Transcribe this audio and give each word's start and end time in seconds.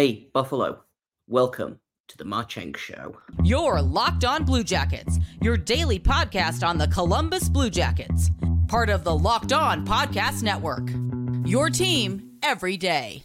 Hey, 0.00 0.30
Buffalo, 0.32 0.84
welcome 1.28 1.78
to 2.08 2.16
the 2.16 2.24
Marchenko 2.24 2.78
Show. 2.78 3.18
You're 3.44 3.82
Locked 3.82 4.24
On 4.24 4.44
Blue 4.44 4.64
Jackets, 4.64 5.18
your 5.42 5.58
daily 5.58 5.98
podcast 5.98 6.66
on 6.66 6.78
the 6.78 6.88
Columbus 6.88 7.50
Blue 7.50 7.68
Jackets, 7.68 8.30
part 8.66 8.88
of 8.88 9.04
the 9.04 9.14
Locked 9.14 9.52
On 9.52 9.86
Podcast 9.86 10.42
Network. 10.42 10.88
Your 11.46 11.68
team 11.68 12.38
every 12.42 12.78
day. 12.78 13.24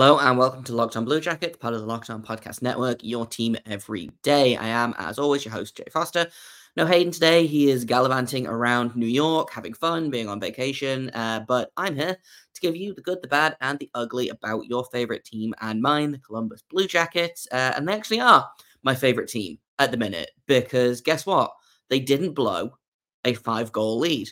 Hello 0.00 0.16
and 0.20 0.38
welcome 0.38 0.62
to 0.62 0.76
Locked 0.76 0.96
On 0.96 1.04
Blue 1.04 1.20
Jackets, 1.20 1.56
part 1.56 1.74
of 1.74 1.80
the 1.80 1.86
Locked 1.86 2.08
On 2.08 2.22
Podcast 2.22 2.62
Network, 2.62 3.02
your 3.02 3.26
team 3.26 3.56
every 3.66 4.08
day. 4.22 4.56
I 4.56 4.68
am, 4.68 4.94
as 4.96 5.18
always, 5.18 5.44
your 5.44 5.50
host, 5.50 5.76
Jay 5.76 5.86
Foster. 5.90 6.28
No 6.76 6.86
Hayden 6.86 7.10
today. 7.10 7.48
He 7.48 7.68
is 7.68 7.84
gallivanting 7.84 8.46
around 8.46 8.94
New 8.94 9.08
York, 9.08 9.50
having 9.50 9.74
fun, 9.74 10.08
being 10.08 10.28
on 10.28 10.38
vacation. 10.38 11.10
Uh, 11.10 11.40
but 11.48 11.72
I'm 11.76 11.96
here 11.96 12.16
to 12.54 12.60
give 12.60 12.76
you 12.76 12.94
the 12.94 13.00
good, 13.00 13.22
the 13.22 13.26
bad, 13.26 13.56
and 13.60 13.76
the 13.80 13.90
ugly 13.92 14.28
about 14.28 14.66
your 14.66 14.84
favorite 14.84 15.24
team 15.24 15.52
and 15.60 15.82
mine, 15.82 16.12
the 16.12 16.18
Columbus 16.18 16.62
Blue 16.70 16.86
Jackets. 16.86 17.48
Uh, 17.50 17.72
and 17.74 17.88
they 17.88 17.94
actually 17.94 18.20
are 18.20 18.48
my 18.84 18.94
favorite 18.94 19.28
team 19.28 19.58
at 19.80 19.90
the 19.90 19.96
minute 19.96 20.30
because 20.46 21.00
guess 21.00 21.26
what? 21.26 21.50
They 21.88 21.98
didn't 21.98 22.34
blow 22.34 22.70
a 23.24 23.34
five 23.34 23.72
goal 23.72 23.98
lead 23.98 24.28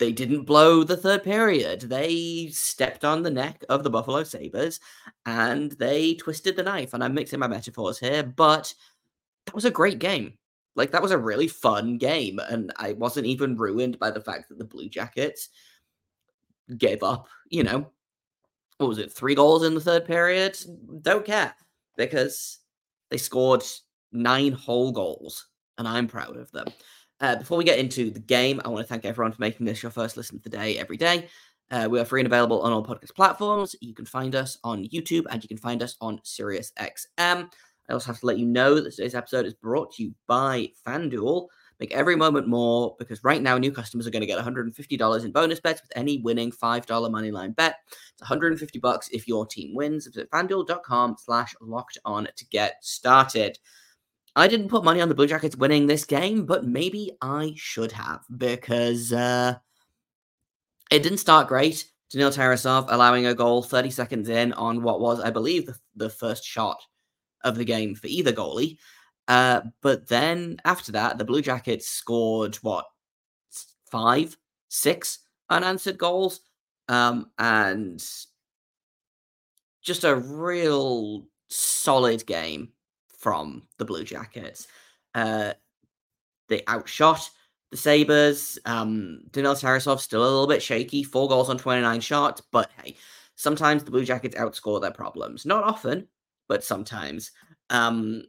they 0.00 0.10
didn't 0.12 0.44
blow 0.44 0.82
the 0.82 0.96
third 0.96 1.22
period. 1.22 1.82
They 1.82 2.48
stepped 2.48 3.04
on 3.04 3.22
the 3.22 3.30
neck 3.30 3.62
of 3.68 3.84
the 3.84 3.90
Buffalo 3.90 4.24
Sabres 4.24 4.80
and 5.26 5.72
they 5.72 6.14
twisted 6.14 6.56
the 6.56 6.62
knife. 6.62 6.94
And 6.94 7.04
I'm 7.04 7.14
mixing 7.14 7.38
my 7.38 7.46
metaphors 7.46 7.98
here, 7.98 8.22
but 8.22 8.74
that 9.44 9.54
was 9.54 9.66
a 9.66 9.70
great 9.70 9.98
game. 9.98 10.32
Like, 10.74 10.90
that 10.92 11.02
was 11.02 11.10
a 11.10 11.18
really 11.18 11.48
fun 11.48 11.98
game. 11.98 12.38
And 12.38 12.72
I 12.78 12.94
wasn't 12.94 13.26
even 13.26 13.56
ruined 13.56 13.98
by 13.98 14.10
the 14.10 14.22
fact 14.22 14.48
that 14.48 14.58
the 14.58 14.64
Blue 14.64 14.88
Jackets 14.88 15.50
gave 16.78 17.02
up, 17.02 17.28
you 17.50 17.62
know, 17.62 17.90
what 18.78 18.88
was 18.88 18.98
it, 18.98 19.12
three 19.12 19.34
goals 19.34 19.64
in 19.64 19.74
the 19.74 19.80
third 19.80 20.06
period? 20.06 20.58
Don't 21.02 21.26
care 21.26 21.54
because 21.98 22.60
they 23.10 23.18
scored 23.18 23.64
nine 24.12 24.52
whole 24.52 24.92
goals. 24.92 25.46
And 25.76 25.86
I'm 25.86 26.08
proud 26.08 26.38
of 26.38 26.50
them. 26.52 26.68
Uh, 27.20 27.36
before 27.36 27.58
we 27.58 27.64
get 27.64 27.78
into 27.78 28.10
the 28.10 28.20
game, 28.20 28.60
I 28.64 28.68
want 28.68 28.86
to 28.86 28.88
thank 28.88 29.04
everyone 29.04 29.32
for 29.32 29.40
making 29.40 29.66
this 29.66 29.82
your 29.82 29.90
first 29.90 30.16
listen 30.16 30.36
of 30.36 30.42
the 30.42 30.50
day 30.50 30.78
every 30.78 30.96
day. 30.96 31.28
Uh, 31.70 31.86
we 31.90 32.00
are 32.00 32.04
free 32.04 32.20
and 32.20 32.26
available 32.26 32.62
on 32.62 32.72
all 32.72 32.84
podcast 32.84 33.14
platforms. 33.14 33.76
You 33.80 33.94
can 33.94 34.06
find 34.06 34.34
us 34.34 34.58
on 34.64 34.88
YouTube 34.88 35.26
and 35.30 35.42
you 35.42 35.48
can 35.48 35.58
find 35.58 35.82
us 35.82 35.96
on 36.00 36.18
SiriusXM. 36.24 37.06
I 37.18 37.92
also 37.92 38.06
have 38.06 38.20
to 38.20 38.26
let 38.26 38.38
you 38.38 38.46
know 38.46 38.80
that 38.80 38.94
today's 38.94 39.14
episode 39.14 39.46
is 39.46 39.54
brought 39.54 39.92
to 39.94 40.02
you 40.02 40.14
by 40.26 40.68
FanDuel. 40.86 41.48
Make 41.78 41.92
every 41.92 42.14
moment 42.14 42.46
more 42.46 42.94
because 42.98 43.24
right 43.24 43.40
now 43.40 43.56
new 43.56 43.72
customers 43.72 44.06
are 44.06 44.10
going 44.10 44.20
to 44.20 44.26
get 44.26 44.38
$150 44.38 45.24
in 45.24 45.32
bonus 45.32 45.60
bets 45.60 45.80
with 45.80 45.92
any 45.96 46.18
winning 46.18 46.52
$5 46.52 46.86
moneyline 46.86 47.56
bet. 47.56 47.76
It's 48.12 48.20
150 48.20 48.78
bucks 48.80 49.08
if 49.12 49.26
your 49.26 49.46
team 49.46 49.74
wins. 49.74 50.06
Visit 50.06 50.30
fanduel.com 50.30 51.16
slash 51.18 51.54
locked 51.60 51.98
on 52.04 52.28
to 52.36 52.46
get 52.46 52.76
started. 52.82 53.58
I 54.36 54.46
didn't 54.46 54.68
put 54.68 54.84
money 54.84 55.00
on 55.00 55.08
the 55.08 55.14
Blue 55.14 55.26
Jackets 55.26 55.56
winning 55.56 55.86
this 55.86 56.04
game, 56.04 56.46
but 56.46 56.64
maybe 56.64 57.16
I 57.20 57.54
should 57.56 57.92
have 57.92 58.24
because 58.36 59.12
uh, 59.12 59.56
it 60.90 61.02
didn't 61.02 61.18
start 61.18 61.48
great. 61.48 61.90
Daniil 62.10 62.30
Tarasov 62.30 62.86
allowing 62.88 63.26
a 63.26 63.34
goal 63.34 63.62
30 63.62 63.90
seconds 63.90 64.28
in 64.28 64.52
on 64.54 64.82
what 64.82 65.00
was, 65.00 65.20
I 65.20 65.30
believe, 65.30 65.70
the, 65.94 66.10
first 66.10 66.44
shot 66.44 66.82
of 67.44 67.56
the 67.56 67.64
game 67.64 67.94
for 67.94 68.08
either 68.08 68.32
goalie. 68.32 68.78
Uh, 69.28 69.62
but 69.80 70.08
then 70.08 70.56
after 70.64 70.92
that, 70.92 71.18
the 71.18 71.24
Blue 71.24 71.42
Jackets 71.42 71.88
scored 71.88 72.56
what 72.56 72.86
five, 73.90 74.36
six 74.68 75.20
unanswered 75.48 75.98
goals, 75.98 76.40
um, 76.88 77.30
and 77.38 78.04
just 79.82 80.04
a 80.04 80.16
real 80.16 81.26
solid 81.48 82.26
game 82.26 82.72
from 83.20 83.62
the 83.78 83.84
Blue 83.84 84.02
Jackets. 84.02 84.66
Uh, 85.14 85.52
they 86.48 86.62
outshot 86.68 87.30
the 87.70 87.76
Sabres. 87.76 88.58
Um, 88.64 89.20
Daniil 89.30 89.54
Tarasov 89.54 90.00
still 90.00 90.22
a 90.22 90.24
little 90.24 90.46
bit 90.46 90.62
shaky, 90.62 91.02
four 91.02 91.28
goals 91.28 91.50
on 91.50 91.58
29 91.58 92.00
shots, 92.00 92.42
but 92.50 92.70
hey, 92.82 92.96
sometimes 93.36 93.84
the 93.84 93.90
Blue 93.90 94.04
Jackets 94.04 94.34
outscore 94.36 94.80
their 94.80 94.90
problems. 94.90 95.46
Not 95.46 95.64
often, 95.64 96.08
but 96.48 96.64
sometimes. 96.64 97.30
Um, 97.68 98.24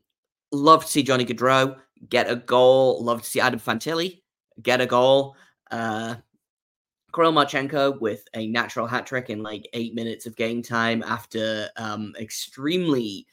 love 0.52 0.86
to 0.86 0.92
see 0.92 1.04
Johnny 1.04 1.26
Gaudreau 1.26 1.78
get 2.10 2.30
a 2.30 2.36
goal. 2.36 3.04
Love 3.04 3.24
to 3.24 3.30
see 3.30 3.40
Adam 3.40 3.60
Fantilli 3.60 4.22
get 4.62 4.82
a 4.82 4.86
goal. 4.86 5.36
Uh, 5.72 6.16
Kirill 7.14 7.34
Marchenko 7.34 8.00
with 8.00 8.26
a 8.36 8.48
natural 8.48 8.88
hat 8.88 9.06
trick 9.06 9.30
in 9.30 9.42
like 9.42 9.68
eight 9.74 9.94
minutes 9.96 10.26
of 10.26 10.36
game 10.36 10.62
time 10.62 11.04
after 11.04 11.70
um, 11.78 12.14
extremely 12.20 13.26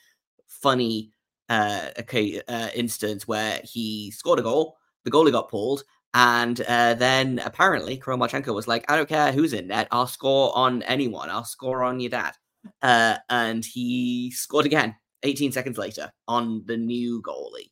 funny 0.46 1.12
uh, 1.48 1.88
okay, 2.00 2.40
uh, 2.48 2.68
instance 2.74 3.26
where 3.26 3.60
he 3.64 4.10
scored 4.10 4.38
a 4.38 4.42
goal, 4.42 4.76
the 5.04 5.10
goalie 5.10 5.32
got 5.32 5.48
pulled, 5.48 5.84
and 6.14 6.60
uh, 6.62 6.94
then 6.94 7.40
apparently 7.44 7.98
Kromachenko 7.98 8.54
was 8.54 8.68
like, 8.68 8.90
I 8.90 8.96
don't 8.96 9.08
care 9.08 9.32
who's 9.32 9.52
in 9.52 9.68
net, 9.68 9.88
I'll 9.90 10.06
score 10.06 10.56
on 10.56 10.82
anyone, 10.82 11.30
I'll 11.30 11.44
score 11.44 11.82
on 11.84 12.00
your 12.00 12.10
dad. 12.10 12.34
Uh, 12.82 13.16
and 13.30 13.64
he 13.64 14.30
scored 14.30 14.66
again 14.66 14.94
18 15.22 15.52
seconds 15.52 15.78
later 15.78 16.12
on 16.26 16.64
the 16.66 16.76
new 16.76 17.22
goalie. 17.22 17.70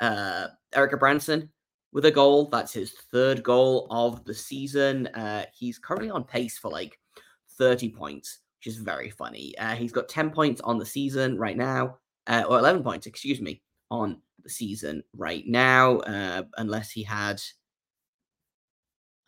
Uh, 0.00 0.48
Erik 0.74 0.92
Gudbranson 0.92 1.48
with 1.92 2.04
a 2.04 2.10
goal. 2.10 2.48
That's 2.50 2.72
his 2.72 2.92
third 3.10 3.42
goal 3.42 3.86
of 3.90 4.24
the 4.24 4.34
season. 4.34 5.06
Uh, 5.08 5.46
he's 5.52 5.78
currently 5.78 6.10
on 6.10 6.24
pace 6.24 6.58
for 6.58 6.70
like 6.70 6.98
30 7.58 7.88
points, 7.90 8.40
which 8.58 8.66
is 8.66 8.76
very 8.76 9.10
funny. 9.10 9.56
Uh, 9.58 9.74
he's 9.74 9.92
got 9.92 10.08
10 10.08 10.30
points 10.30 10.60
on 10.60 10.78
the 10.78 10.86
season 10.86 11.38
right 11.38 11.56
now 11.56 11.98
uh, 12.26 12.44
or 12.48 12.58
11 12.58 12.82
points, 12.82 13.06
excuse 13.06 13.40
me, 13.40 13.62
on 13.90 14.18
the 14.42 14.50
season 14.50 15.02
right 15.14 15.46
now, 15.46 15.98
uh, 15.98 16.42
unless 16.56 16.90
he 16.90 17.02
had 17.02 17.40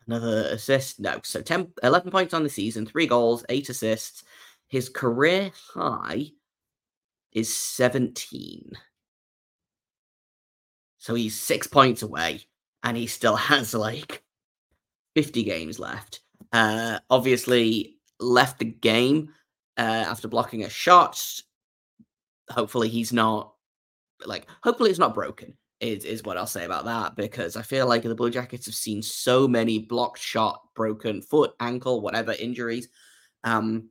another 0.07 0.49
assist. 0.51 1.01
No, 1.01 1.21
so 1.23 1.41
10, 1.41 1.73
11 1.83 2.11
points 2.11 2.35
on 2.35 2.43
the 2.43 2.49
season, 2.49 2.87
three 2.87 3.07
goals, 3.07 3.45
eight 3.49 3.69
assists. 3.69 4.25
His 4.69 4.89
career 4.89 5.51
high 5.75 6.31
is 7.33 7.55
17. 7.55 8.73
So 10.99 11.15
he's 11.15 11.39
six 11.39 11.67
points 11.67 12.03
away, 12.03 12.41
and 12.83 12.97
he 12.97 13.07
still 13.07 13.37
has 13.51 13.75
like 13.75 14.23
50 15.15 15.43
games 15.45 15.79
left. 15.79 16.21
Uh, 16.53 16.99
obviously, 17.11 17.99
left 18.21 18.59
the 18.59 18.65
game 18.65 19.33
uh, 19.77 20.07
after 20.09 20.29
blocking 20.29 20.65
a 20.65 20.69
shot 20.69 21.23
hopefully 22.51 22.89
he's 22.89 23.13
not 23.13 23.55
like 24.27 24.47
hopefully 24.63 24.91
it's 24.91 24.99
not 24.99 25.15
broken 25.15 25.57
is 25.81 26.05
is 26.05 26.23
what 26.25 26.37
I'll 26.37 26.47
say 26.47 26.65
about 26.65 26.85
that 26.87 27.15
because 27.17 27.57
I 27.57 27.63
feel 27.63 27.87
like 27.87 28.03
the 28.03 28.15
Blue 28.15 28.31
Jackets 28.31 28.67
have 28.67 28.75
seen 28.75 29.01
so 29.03 29.47
many 29.47 29.79
blocked 29.79 30.19
shot, 30.19 30.61
broken 30.75 31.23
foot, 31.23 31.53
ankle, 31.61 32.01
whatever 32.01 32.33
injuries. 32.33 32.89
Um 33.45 33.91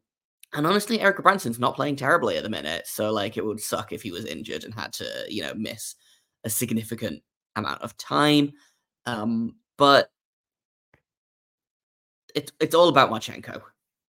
and 0.53 0.65
honestly, 0.65 0.99
Erik 0.99 1.17
Gudbranson's 1.17 1.59
not 1.59 1.75
playing 1.75 1.97
terribly 1.97 2.37
at 2.37 2.43
the 2.43 2.49
minute. 2.49 2.87
So 2.87 3.11
like 3.11 3.37
it 3.37 3.45
would 3.45 3.59
suck 3.59 3.91
if 3.91 4.01
he 4.01 4.11
was 4.11 4.25
injured 4.25 4.63
and 4.63 4.73
had 4.73 4.93
to, 4.93 5.05
you 5.29 5.43
know, 5.43 5.53
miss 5.55 5.95
a 6.43 6.49
significant 6.49 7.21
amount 7.55 7.81
of 7.81 7.97
time. 7.97 8.51
Um, 9.05 9.55
but 9.77 10.09
it's 12.35 12.51
it's 12.59 12.75
all 12.75 12.89
about 12.89 13.09
Marchenko. 13.09 13.61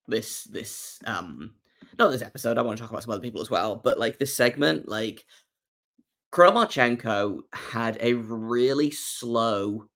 This 0.06 0.44
this 0.44 0.98
um 1.06 1.54
not 1.98 2.10
this 2.10 2.22
episode. 2.22 2.58
I 2.58 2.62
want 2.62 2.78
to 2.78 2.82
talk 2.82 2.90
about 2.90 3.02
some 3.02 3.12
other 3.12 3.22
people 3.22 3.40
as 3.40 3.50
well, 3.50 3.76
but 3.76 3.98
like 3.98 4.18
this 4.18 4.36
segment, 4.36 4.88
like 4.88 5.24
Kromachenko 6.32 7.40
had 7.52 7.98
a 8.00 8.14
really 8.14 8.90
slow 8.90 9.86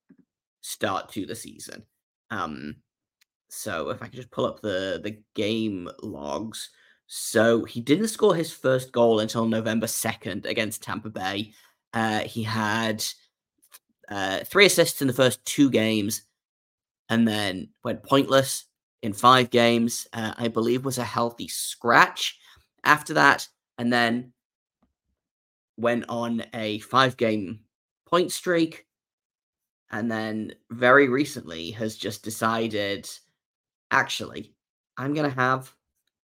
start 0.61 1.09
to 1.13 1.25
the 1.25 1.35
season. 1.35 1.83
Um, 2.31 2.77
so 3.49 3.89
if 3.89 4.01
I 4.01 4.07
could 4.07 4.15
just 4.15 4.31
pull 4.31 4.45
up 4.45 4.61
the 4.61 4.99
the 5.03 5.21
game 5.35 5.89
logs. 6.01 6.69
So 7.07 7.63
he 7.65 7.81
didn't 7.81 8.07
score 8.07 8.33
his 8.33 8.51
first 8.51 8.91
goal 8.91 9.19
until 9.19 9.45
November 9.45 9.85
2nd 9.85 10.45
against 10.45 10.81
Tampa 10.81 11.09
Bay. 11.09 11.53
Uh, 11.93 12.21
he 12.21 12.41
had 12.41 13.03
uh, 14.09 14.39
three 14.45 14.65
assists 14.65 15.01
in 15.01 15.07
the 15.07 15.13
first 15.13 15.45
two 15.45 15.69
games 15.69 16.23
and 17.09 17.27
then 17.27 17.69
went 17.83 18.03
pointless 18.03 18.65
in 19.03 19.13
five 19.13 19.51
games, 19.51 20.07
uh, 20.13 20.33
I 20.37 20.47
believe 20.47 20.85
was 20.85 20.97
a 20.97 21.03
healthy 21.03 21.47
scratch 21.47 22.39
after 22.83 23.13
that, 23.13 23.47
and 23.77 23.93
then 23.93 24.33
went 25.77 26.05
on 26.09 26.43
a 26.53 26.79
five 26.79 27.17
game 27.17 27.59
point 28.05 28.31
streak. 28.31 28.87
And 29.91 30.09
then 30.09 30.55
very 30.71 31.07
recently 31.07 31.69
has 31.71 31.95
just 31.95 32.23
decided 32.23 33.07
actually, 33.91 34.51
I'm 34.97 35.13
going 35.13 35.29
to 35.29 35.35
have 35.39 35.71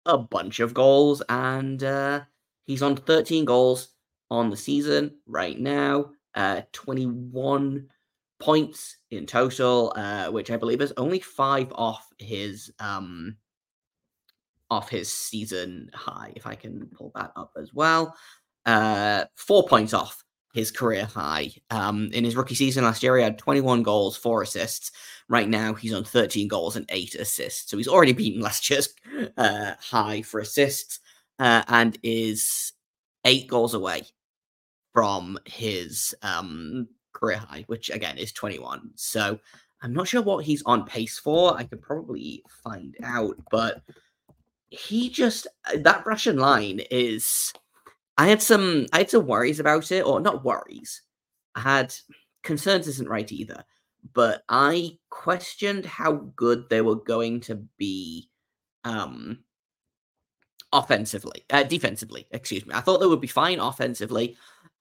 a 0.05 0.17
bunch 0.17 0.61
of 0.61 0.73
goals. 0.73 1.21
And 1.29 1.83
uh, 1.83 2.21
he's 2.65 2.83
on 2.83 2.95
13 2.95 3.45
goals, 3.45 3.89
on 4.31 4.51
the 4.51 4.57
season 4.57 5.17
right 5.27 5.59
now. 5.59 6.11
Uh, 6.35 6.63
21 6.73 7.89
points 8.39 8.99
in 9.11 9.27
total, 9.27 9.93
uh, 9.97 10.29
which 10.31 10.51
I 10.51 10.57
believe 10.57 10.81
is 10.81 10.93
only 10.97 11.21
five 11.21 11.73
off 11.73 12.07
his 12.19 12.71
um 12.79 13.37
off 14.71 14.89
his 14.89 15.13
season 15.13 15.91
high. 15.95 16.33
If 16.37 16.47
I 16.47 16.55
can 16.55 16.89
pull 16.95 17.13
that 17.15 17.33
up 17.37 17.53
as 17.57 17.73
well, 17.73 18.17
uh, 18.65 19.25
four 19.37 19.67
points 19.67 19.95
off 19.95 20.25
his 20.57 20.71
career 20.71 21.05
high. 21.05 21.51
Um, 21.71 22.11
in 22.13 22.25
his 22.25 22.35
rookie 22.35 22.55
season 22.55 22.85
last 22.85 23.03
year, 23.03 23.17
he 23.19 23.23
had 23.23 23.39
21 23.39 23.83
goals, 23.83 24.17
four 24.17 24.43
assists. 24.43 24.91
Right 25.29 25.49
now, 25.49 25.75
he's 25.75 25.93
on 25.93 26.03
13 26.05 26.49
goals 26.49 26.77
and 26.77 26.87
eight 26.89 27.15
assists. 27.15 27.71
So 27.71 27.77
he's 27.77 27.89
already 27.89 28.15
beaten 28.15 28.41
last 28.41 28.69
year's 28.71 28.89
uh, 29.37 29.75
high 29.79 30.23
for 30.23 30.41
assists 30.41 31.01
uh, 31.39 31.63
and 31.69 31.99
is 32.03 32.73
eight 33.25 33.49
goals 33.49 33.75
away 33.75 34.05
from 34.95 35.39
his 35.45 36.15
um, 36.23 36.89
career 37.17 37.39
high, 37.39 37.65
which 37.67 37.91
again 37.91 38.19
is 38.19 38.33
21. 38.33 38.91
So 38.95 39.39
I'm 39.83 39.93
not 39.93 40.09
sure 40.09 40.23
what 40.23 40.45
he's 40.45 40.63
on 40.65 40.85
pace 40.85 41.19
for. 41.19 41.57
I 41.57 41.65
could 41.65 41.83
probably 41.83 42.43
find 42.65 42.97
out, 43.03 43.37
but 43.51 43.83
he 44.71 45.09
just 45.11 45.47
uh, 45.73 45.79
that 45.79 46.07
Russian 46.07 46.39
line 46.39 46.81
is 46.91 47.53
I 48.19 48.29
had 48.29 48.43
some 48.43 48.87
I 48.93 48.99
had 48.99 49.11
some 49.11 49.27
worries 49.27 49.61
about 49.61 49.91
it, 49.91 50.05
or 50.05 50.21
not 50.21 50.45
worries. 50.45 51.03
I 51.55 51.61
had 51.61 51.95
concerns 52.43 52.89
isn't 52.89 53.09
right 53.09 53.31
either, 53.31 53.65
but 54.13 54.43
I 54.49 54.99
questioned 55.11 55.87
how 55.87 56.13
good 56.37 56.69
they 56.69 56.81
were 56.81 56.97
going 56.97 57.41
to 57.41 57.57
be 57.77 58.29
um 58.85 59.41
offensively, 60.73 61.45
uh, 61.51 61.63
defensively, 61.63 62.27
excuse 62.31 62.67
me. 62.67 62.75
I 62.75 62.81
thought 62.81 62.99
they 62.99 63.07
would 63.07 63.21
be 63.21 63.27
fine 63.27 63.61
offensively. 63.61 64.37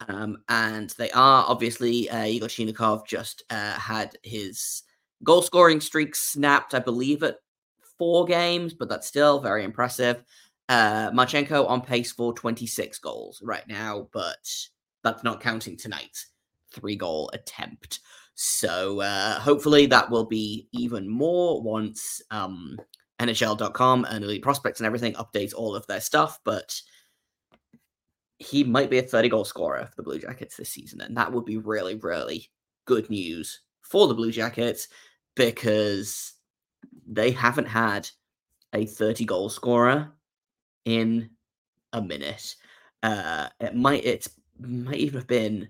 Um, 0.08 0.38
and 0.50 0.90
they 0.98 1.10
are 1.12 1.46
obviously 1.48 2.10
uh, 2.10 2.24
Yegor 2.24 2.48
Chinakhov 2.48 3.06
just 3.08 3.44
uh, 3.50 3.74
had 3.74 4.18
his 4.24 4.84
goal 5.24 5.42
scoring 5.42 5.80
streak 5.80 6.16
snapped, 6.16 6.74
I 6.74 6.80
believe, 6.80 7.24
at 7.24 7.38
four 7.98 8.26
games, 8.26 8.74
but 8.74 8.90
that's 8.90 9.08
still 9.08 9.40
very 9.40 9.64
impressive. 9.64 10.24
Uh, 10.68 11.12
Marchenko 11.12 11.70
on 11.70 11.82
pace 11.82 12.12
for 12.12 12.34
26 12.34 12.98
goals 13.00 13.42
right 13.44 13.68
now, 13.68 14.08
but 14.12 14.50
that's 15.04 15.24
not 15.24 15.42
counting 15.42 15.78
tonight's 15.78 16.28
three 16.72 16.96
goal 16.96 17.30
attempt. 17.34 18.00
So 18.36 19.00
uh, 19.00 19.40
hopefully 19.40 19.86
that 19.88 20.10
will 20.10 20.26
be 20.26 20.68
even 20.74 21.08
more 21.08 21.62
once 21.62 22.22
um, 22.32 22.78
NHL.com 23.20 24.06
and 24.10 24.24
Elite 24.24 24.42
Prospects 24.42 24.80
and 24.80 24.88
everything 24.88 25.14
updates 25.14 25.54
all 25.56 25.76
of 25.76 25.88
their 25.88 26.02
stuff. 26.02 26.40
But 26.44 26.82
he 28.40 28.64
might 28.64 28.90
be 28.90 29.00
a 29.00 29.04
30 29.04 29.30
goal 29.30 29.46
scorer 29.46 29.86
for 29.86 29.96
the 29.96 30.04
Blue 30.04 30.20
Jackets 30.20 30.58
this 30.58 30.70
season. 30.70 31.02
And 31.02 31.16
that 31.18 31.32
would 31.32 31.46
be 31.46 31.58
really, 31.58 31.96
really 31.96 32.50
good 32.86 33.10
news 33.10 33.62
for 33.82 34.08
the 34.08 34.14
Blue 34.14 34.32
Jackets 34.32 34.88
because 35.36 36.34
they 37.08 37.32
haven't 37.32 37.68
had 37.68 38.10
a 38.74 38.86
30 38.86 39.26
goal 39.26 39.50
scorer 39.50 40.12
in 40.86 41.30
a 41.94 42.02
minute. 42.02 42.56
Uh, 43.04 43.50
it 43.60 43.76
might 43.76 44.04
it 44.04 44.28
might 44.60 44.98
even 44.98 45.20
have 45.20 45.28
been 45.28 45.70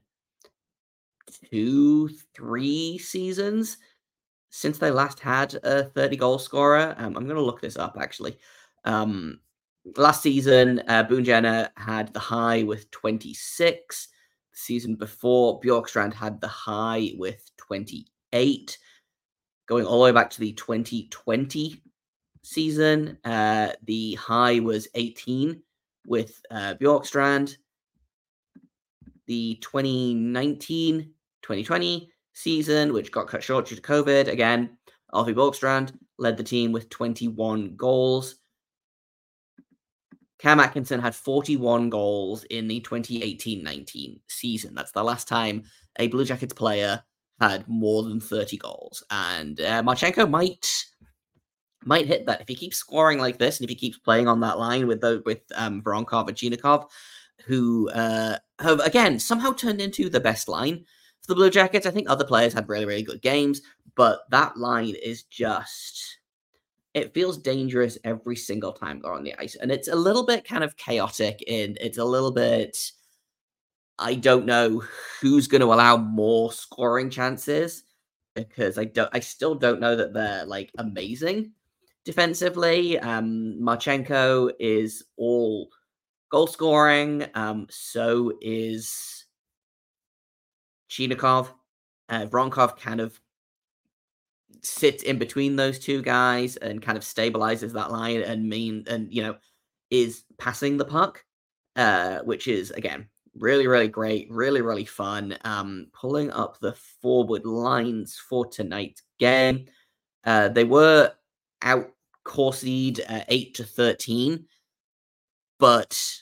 two, 1.51 2.09
three 2.35 2.97
seasons 2.97 3.77
since 4.49 4.77
they 4.77 4.89
last 4.89 5.19
had 5.19 5.53
a 5.63 5.83
30 5.83 6.15
goal 6.15 6.39
scorer. 6.39 6.95
Um, 6.97 7.17
I'm 7.17 7.25
going 7.25 7.35
to 7.35 7.41
look 7.41 7.61
this 7.61 7.77
up 7.77 7.97
actually. 7.99 8.37
Um, 8.85 9.39
last 9.97 10.21
season, 10.21 10.81
uh, 10.87 11.03
Boone 11.03 11.23
Jenner 11.23 11.69
had 11.77 12.13
the 12.13 12.19
high 12.19 12.63
with 12.63 12.89
26. 12.91 14.07
The 14.51 14.57
season 14.57 14.95
before, 14.95 15.59
Bjorkstrand 15.59 16.13
had 16.13 16.41
the 16.41 16.47
high 16.47 17.11
with 17.17 17.49
28. 17.57 18.77
Going 19.67 19.85
all 19.85 19.99
the 19.99 20.03
way 20.05 20.11
back 20.11 20.29
to 20.31 20.39
the 20.39 20.53
2020 20.53 21.81
season. 22.43 23.17
Uh, 23.23 23.73
the 23.83 24.15
high 24.15 24.59
was 24.59 24.87
18 24.95 25.61
with 26.05 26.41
uh, 26.51 26.75
Bjorkstrand. 26.75 27.57
The 29.27 29.55
2019 29.61 31.11
2020 31.41 32.09
season, 32.33 32.91
which 32.91 33.11
got 33.11 33.27
cut 33.27 33.43
short 33.43 33.67
due 33.67 33.75
to 33.75 33.81
COVID, 33.81 34.27
again, 34.27 34.77
Alfie 35.13 35.33
Bjorkstrand 35.33 35.93
led 36.17 36.37
the 36.37 36.43
team 36.43 36.71
with 36.71 36.89
21 36.89 37.75
goals. 37.75 38.35
Cam 40.39 40.59
Atkinson 40.59 40.99
had 40.99 41.15
41 41.15 41.89
goals 41.89 42.43
in 42.45 42.67
the 42.67 42.79
2018 42.81 43.63
19 43.63 44.19
season. 44.27 44.75
That's 44.75 44.91
the 44.91 45.03
last 45.03 45.27
time 45.27 45.63
a 45.97 46.07
Blue 46.07 46.25
Jackets 46.25 46.53
player 46.53 47.01
had 47.39 47.67
more 47.67 48.03
than 48.03 48.19
30 48.19 48.57
goals. 48.57 49.03
And 49.09 49.59
uh, 49.61 49.81
Marchenko 49.83 50.29
might 50.29 50.85
might 51.83 52.07
hit 52.07 52.25
that 52.25 52.41
if 52.41 52.47
he 52.47 52.55
keeps 52.55 52.77
scoring 52.77 53.19
like 53.19 53.37
this, 53.37 53.59
and 53.59 53.63
if 53.63 53.69
he 53.69 53.75
keeps 53.75 53.97
playing 53.97 54.27
on 54.27 54.39
that 54.41 54.57
line 54.57 54.87
with 54.87 55.01
the 55.01 55.21
with 55.25 55.41
um, 55.55 55.81
Voronkov 55.81 56.27
and 56.27 56.37
Chinakhov, 56.37 56.89
who 57.45 57.89
uh, 57.91 58.37
have 58.59 58.79
again 58.81 59.19
somehow 59.19 59.53
turned 59.53 59.81
into 59.81 60.09
the 60.09 60.19
best 60.19 60.47
line 60.47 60.83
for 61.21 61.27
the 61.27 61.35
Blue 61.35 61.49
Jackets. 61.49 61.85
I 61.85 61.91
think 61.91 62.09
other 62.09 62.25
players 62.25 62.53
had 62.53 62.67
really 62.67 62.85
really 62.85 63.03
good 63.03 63.21
games, 63.21 63.61
but 63.95 64.21
that 64.31 64.57
line 64.57 64.95
is 65.01 65.23
just 65.23 66.17
it 66.95 67.13
feels 67.13 67.37
dangerous 67.37 67.97
every 68.05 68.37
single 68.37 68.71
time 68.71 69.01
they're 69.01 69.13
on 69.13 69.23
the 69.23 69.35
ice, 69.37 69.55
and 69.55 69.69
it's 69.71 69.89
a 69.89 69.95
little 69.95 70.25
bit 70.25 70.47
kind 70.47 70.63
of 70.63 70.77
chaotic. 70.77 71.43
And 71.47 71.77
it's 71.81 71.99
a 71.99 72.05
little 72.05 72.31
bit 72.31 72.91
I 73.99 74.15
don't 74.15 74.45
know 74.45 74.83
who's 75.21 75.47
going 75.47 75.61
to 75.61 75.73
allow 75.73 75.97
more 75.97 76.51
scoring 76.51 77.09
chances 77.09 77.83
because 78.33 78.77
I 78.77 78.85
don't 78.85 79.09
I 79.13 79.19
still 79.19 79.55
don't 79.55 79.79
know 79.79 79.95
that 79.95 80.13
they're 80.13 80.45
like 80.45 80.71
amazing 80.77 81.51
defensively. 82.05 82.97
Um, 82.99 83.59
Marchenko 83.61 84.51
is 84.59 85.03
all 85.17 85.69
goal 86.31 86.47
scoring. 86.47 87.25
Um, 87.33 87.67
so 87.69 88.33
is 88.41 89.25
Chinakhov. 90.89 91.49
Uh, 92.07 92.25
Voronkov 92.27 92.77
kind 92.77 93.01
of 93.01 93.19
sits 94.65 95.03
in 95.03 95.17
between 95.17 95.55
those 95.55 95.79
two 95.79 96.01
guys 96.01 96.57
and 96.57 96.81
kind 96.81 96.97
of 96.97 97.03
stabilizes 97.03 97.73
that 97.73 97.91
line 97.91 98.21
and 98.21 98.49
mean 98.49 98.83
and 98.87 99.13
you 99.13 99.21
know 99.21 99.35
is 99.91 100.23
passing 100.37 100.77
the 100.77 100.85
puck, 100.85 101.23
uh, 101.75 102.19
which 102.19 102.47
is 102.47 102.71
again 102.71 103.07
really 103.37 103.67
really 103.67 103.87
great, 103.87 104.27
really 104.31 104.61
really 104.61 104.85
fun. 104.85 105.37
Um, 105.45 105.87
pulling 105.93 106.31
up 106.31 106.59
the 106.59 106.73
forward 107.01 107.45
lines 107.45 108.17
for 108.17 108.45
tonight's 108.45 109.03
game. 109.19 109.65
Uh, 110.23 110.49
they 110.49 110.63
were 110.63 111.11
out 111.61 111.91
Corseed 112.25 112.99
uh, 113.07 113.23
8 113.29 113.53
to 113.55 113.63
13. 113.63 114.45
But 115.59 116.21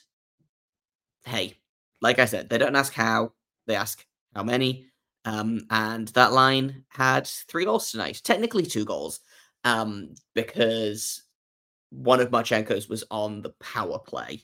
hey, 1.24 1.54
like 2.00 2.18
I 2.18 2.26
said, 2.26 2.48
they 2.48 2.58
don't 2.58 2.76
ask 2.76 2.92
how, 2.92 3.32
they 3.66 3.74
ask 3.74 4.06
how 4.34 4.44
many. 4.44 4.86
Um, 5.24 5.66
and 5.70 6.08
that 6.08 6.32
line 6.32 6.84
had 6.88 7.26
three 7.26 7.64
goals 7.64 7.90
tonight, 7.90 8.20
technically 8.24 8.64
two 8.64 8.84
goals, 8.84 9.20
um, 9.64 10.14
because 10.34 11.22
one 11.90 12.20
of 12.20 12.30
Marchenko's 12.30 12.88
was 12.88 13.04
on 13.10 13.40
the 13.40 13.54
power 13.60 13.98
play. 13.98 14.42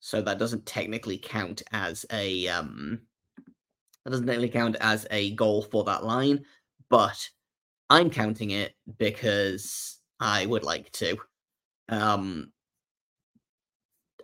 So 0.00 0.20
that 0.22 0.38
doesn't 0.38 0.66
technically 0.66 1.16
count 1.16 1.62
as 1.72 2.04
a 2.12 2.46
um 2.48 3.00
that 4.04 4.10
doesn't 4.10 4.26
technically 4.26 4.50
count 4.50 4.76
as 4.80 5.06
a 5.10 5.30
goal 5.34 5.62
for 5.62 5.82
that 5.84 6.04
line, 6.04 6.44
but 6.90 7.30
I'm 7.88 8.10
counting 8.10 8.50
it 8.50 8.74
because 8.98 9.98
I 10.20 10.44
would 10.46 10.62
like 10.62 10.92
to. 10.92 11.16
Um, 11.88 12.52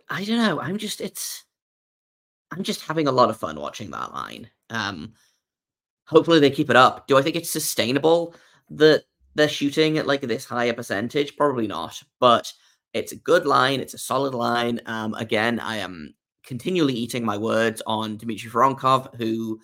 I 0.07 0.23
don't 0.23 0.37
know. 0.37 0.59
I'm 0.59 0.77
just 0.77 1.01
it's 1.01 1.45
I'm 2.51 2.63
just 2.63 2.81
having 2.81 3.07
a 3.07 3.11
lot 3.11 3.29
of 3.29 3.37
fun 3.37 3.59
watching 3.59 3.91
that 3.91 4.13
line. 4.13 4.49
Um, 4.71 5.13
hopefully 6.05 6.39
they 6.39 6.49
keep 6.49 6.69
it 6.69 6.75
up. 6.75 7.07
Do 7.07 7.17
I 7.17 7.21
think 7.21 7.35
it's 7.35 7.51
sustainable 7.51 8.33
that 8.71 9.03
they're 9.35 9.47
shooting 9.47 9.97
at 9.97 10.07
like 10.07 10.21
this 10.21 10.45
higher 10.45 10.73
percentage? 10.73 11.37
Probably 11.37 11.67
not, 11.67 12.01
but 12.19 12.51
it's 12.93 13.11
a 13.11 13.17
good 13.17 13.45
line. 13.45 13.79
It's 13.79 13.93
a 13.93 13.99
solid 13.99 14.33
line. 14.33 14.81
Um, 14.85 15.13
again, 15.13 15.59
I 15.59 15.77
am 15.77 16.15
continually 16.43 16.93
eating 16.93 17.23
my 17.23 17.37
words 17.37 17.81
on 17.85 18.17
Dmitry 18.17 18.49
Voronkov, 18.49 19.15
who 19.15 19.59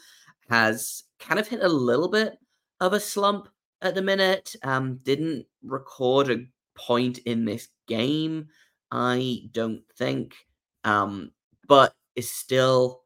has 0.50 1.04
kind 1.20 1.40
of 1.40 1.48
hit 1.48 1.62
a 1.64 1.68
little 1.68 2.08
bit 2.08 2.38
of 2.80 2.94
a 2.94 3.00
slump 3.00 3.50
at 3.82 3.96
the 3.96 4.02
minute. 4.02 4.56
Um, 4.64 5.00
didn't 5.04 5.46
record 5.64 6.30
a 6.30 6.46
point 6.76 7.18
in 7.20 7.46
this 7.46 7.68
game, 7.88 8.48
I 8.92 9.50
don't 9.52 9.84
think. 9.98 10.36
Um, 10.84 11.32
but 11.68 11.94
is 12.16 12.32
still 12.32 13.04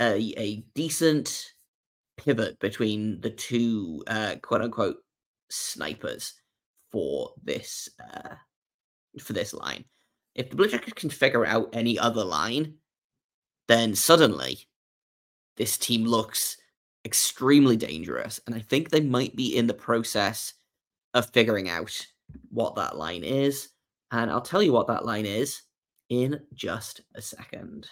a, 0.00 0.34
a 0.36 0.64
decent 0.74 1.52
pivot 2.16 2.58
between 2.58 3.20
the 3.20 3.30
two 3.30 4.02
uh, 4.06 4.36
quote 4.42 4.62
unquote 4.62 4.96
snipers 5.50 6.34
for 6.90 7.32
this 7.42 7.88
uh, 8.12 8.34
for 9.20 9.32
this 9.32 9.52
line. 9.52 9.84
If 10.34 10.50
the 10.50 10.56
Blue 10.56 10.68
Jackets 10.68 10.92
can 10.92 11.10
figure 11.10 11.44
out 11.44 11.70
any 11.72 11.98
other 11.98 12.24
line 12.24 12.74
then 13.70 13.94
suddenly 13.94 14.66
this 15.56 15.78
team 15.78 16.04
looks 16.04 16.56
extremely 17.04 17.76
dangerous. 17.76 18.40
And 18.46 18.54
I 18.56 18.58
think 18.58 18.90
they 18.90 19.00
might 19.00 19.36
be 19.36 19.56
in 19.56 19.68
the 19.68 19.74
process 19.74 20.54
of 21.14 21.30
figuring 21.30 21.70
out 21.70 21.96
what 22.50 22.74
that 22.74 22.96
line 22.96 23.22
is. 23.22 23.68
And 24.10 24.28
I'll 24.28 24.40
tell 24.40 24.60
you 24.60 24.72
what 24.72 24.88
that 24.88 25.04
line 25.04 25.24
is 25.24 25.62
in 26.08 26.40
just 26.52 27.02
a 27.14 27.22
second. 27.22 27.88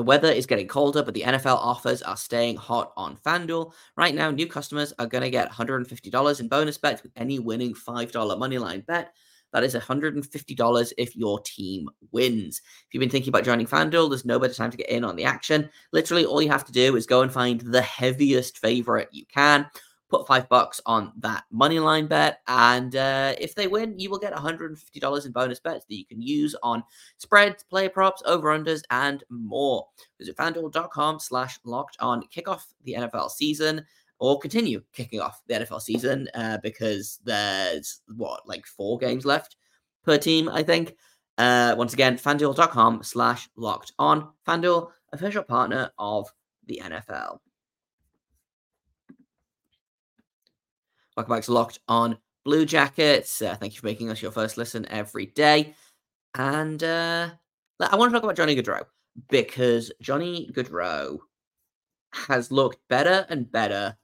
The 0.00 0.04
weather 0.04 0.32
is 0.32 0.46
getting 0.46 0.66
colder, 0.66 1.02
but 1.02 1.12
the 1.12 1.24
NFL 1.24 1.58
offers 1.58 2.00
are 2.00 2.16
staying 2.16 2.56
hot 2.56 2.94
on 2.96 3.18
FanDuel. 3.18 3.74
Right 3.98 4.14
now, 4.14 4.30
new 4.30 4.46
customers 4.46 4.94
are 4.98 5.06
going 5.06 5.20
to 5.20 5.28
get 5.28 5.52
$150 5.52 6.40
in 6.40 6.48
bonus 6.48 6.78
bets 6.78 7.02
with 7.02 7.12
any 7.16 7.38
winning 7.38 7.74
$5 7.74 8.10
moneyline 8.10 8.86
bet. 8.86 9.12
That 9.52 9.62
is 9.62 9.74
$150 9.74 10.92
if 10.96 11.14
your 11.14 11.38
team 11.40 11.90
wins. 12.12 12.62
If 12.86 12.94
you've 12.94 13.00
been 13.00 13.10
thinking 13.10 13.28
about 13.28 13.44
joining 13.44 13.66
FanDuel, 13.66 14.08
there's 14.08 14.24
no 14.24 14.38
better 14.38 14.54
time 14.54 14.70
to 14.70 14.78
get 14.78 14.88
in 14.88 15.04
on 15.04 15.16
the 15.16 15.24
action. 15.24 15.68
Literally, 15.92 16.24
all 16.24 16.40
you 16.40 16.48
have 16.48 16.64
to 16.64 16.72
do 16.72 16.96
is 16.96 17.04
go 17.04 17.20
and 17.20 17.30
find 17.30 17.60
the 17.60 17.82
heaviest 17.82 18.56
favorite 18.56 19.10
you 19.12 19.26
can 19.26 19.66
put 20.10 20.26
five 20.26 20.48
bucks 20.48 20.80
on 20.84 21.12
that 21.18 21.44
money 21.50 21.78
line 21.78 22.06
bet. 22.06 22.40
And 22.48 22.94
uh, 22.96 23.34
if 23.40 23.54
they 23.54 23.68
win, 23.68 23.98
you 23.98 24.10
will 24.10 24.18
get 24.18 24.34
$150 24.34 25.26
in 25.26 25.32
bonus 25.32 25.60
bets 25.60 25.86
that 25.86 25.94
you 25.94 26.04
can 26.04 26.20
use 26.20 26.54
on 26.62 26.82
spreads, 27.16 27.62
player 27.62 27.88
props, 27.88 28.22
over-unders, 28.26 28.82
and 28.90 29.22
more. 29.30 29.86
Visit 30.18 30.36
fanduel.com 30.36 31.20
slash 31.20 31.58
locked 31.64 31.96
on. 32.00 32.22
Kick 32.30 32.48
off 32.48 32.66
the 32.84 32.94
NFL 32.94 33.30
season 33.30 33.86
or 34.18 34.38
continue 34.38 34.82
kicking 34.92 35.20
off 35.20 35.42
the 35.46 35.54
NFL 35.54 35.80
season 35.80 36.28
uh, 36.34 36.58
because 36.62 37.20
there's 37.24 38.02
what, 38.16 38.46
like 38.46 38.66
four 38.66 38.98
games 38.98 39.24
left 39.24 39.56
per 40.04 40.18
team, 40.18 40.48
I 40.48 40.62
think. 40.62 40.96
Uh, 41.38 41.74
once 41.78 41.94
again, 41.94 42.18
fanduel.com 42.18 43.02
slash 43.02 43.48
locked 43.56 43.92
on. 43.98 44.28
Fanduel, 44.46 44.90
official 45.12 45.42
partner 45.42 45.90
of 45.98 46.28
the 46.66 46.82
NFL. 46.84 47.38
Welcome 51.20 51.36
back 51.36 51.44
to 51.44 51.52
Locked 51.52 51.80
on 51.86 52.16
Blue 52.46 52.64
Jackets. 52.64 53.42
Uh, 53.42 53.54
thank 53.54 53.74
you 53.74 53.80
for 53.80 53.86
making 53.86 54.08
us 54.08 54.22
your 54.22 54.30
first 54.30 54.56
listen 54.56 54.86
every 54.88 55.26
day. 55.26 55.74
And 56.34 56.82
uh, 56.82 57.28
I 57.78 57.96
want 57.96 58.10
to 58.10 58.14
talk 58.14 58.24
about 58.24 58.36
Johnny 58.36 58.56
Gaudreau 58.56 58.84
because 59.28 59.92
Johnny 60.00 60.50
Gaudreau 60.50 61.18
has 62.14 62.50
looked 62.50 62.78
better 62.88 63.26
and 63.28 63.52
better 63.52 63.98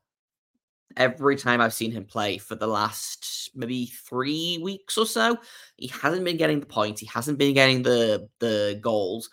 every 0.98 1.36
time 1.36 1.62
I've 1.62 1.72
seen 1.72 1.90
him 1.90 2.04
play 2.04 2.36
for 2.36 2.54
the 2.54 2.66
last 2.66 3.48
maybe 3.54 3.86
three 3.86 4.60
weeks 4.62 4.98
or 4.98 5.06
so. 5.06 5.38
He 5.78 5.86
hasn't 5.86 6.22
been 6.22 6.36
getting 6.36 6.60
the 6.60 6.66
points. 6.66 7.00
He 7.00 7.06
hasn't 7.06 7.38
been 7.38 7.54
getting 7.54 7.82
the 7.82 8.28
the 8.40 8.78
goals. 8.82 9.30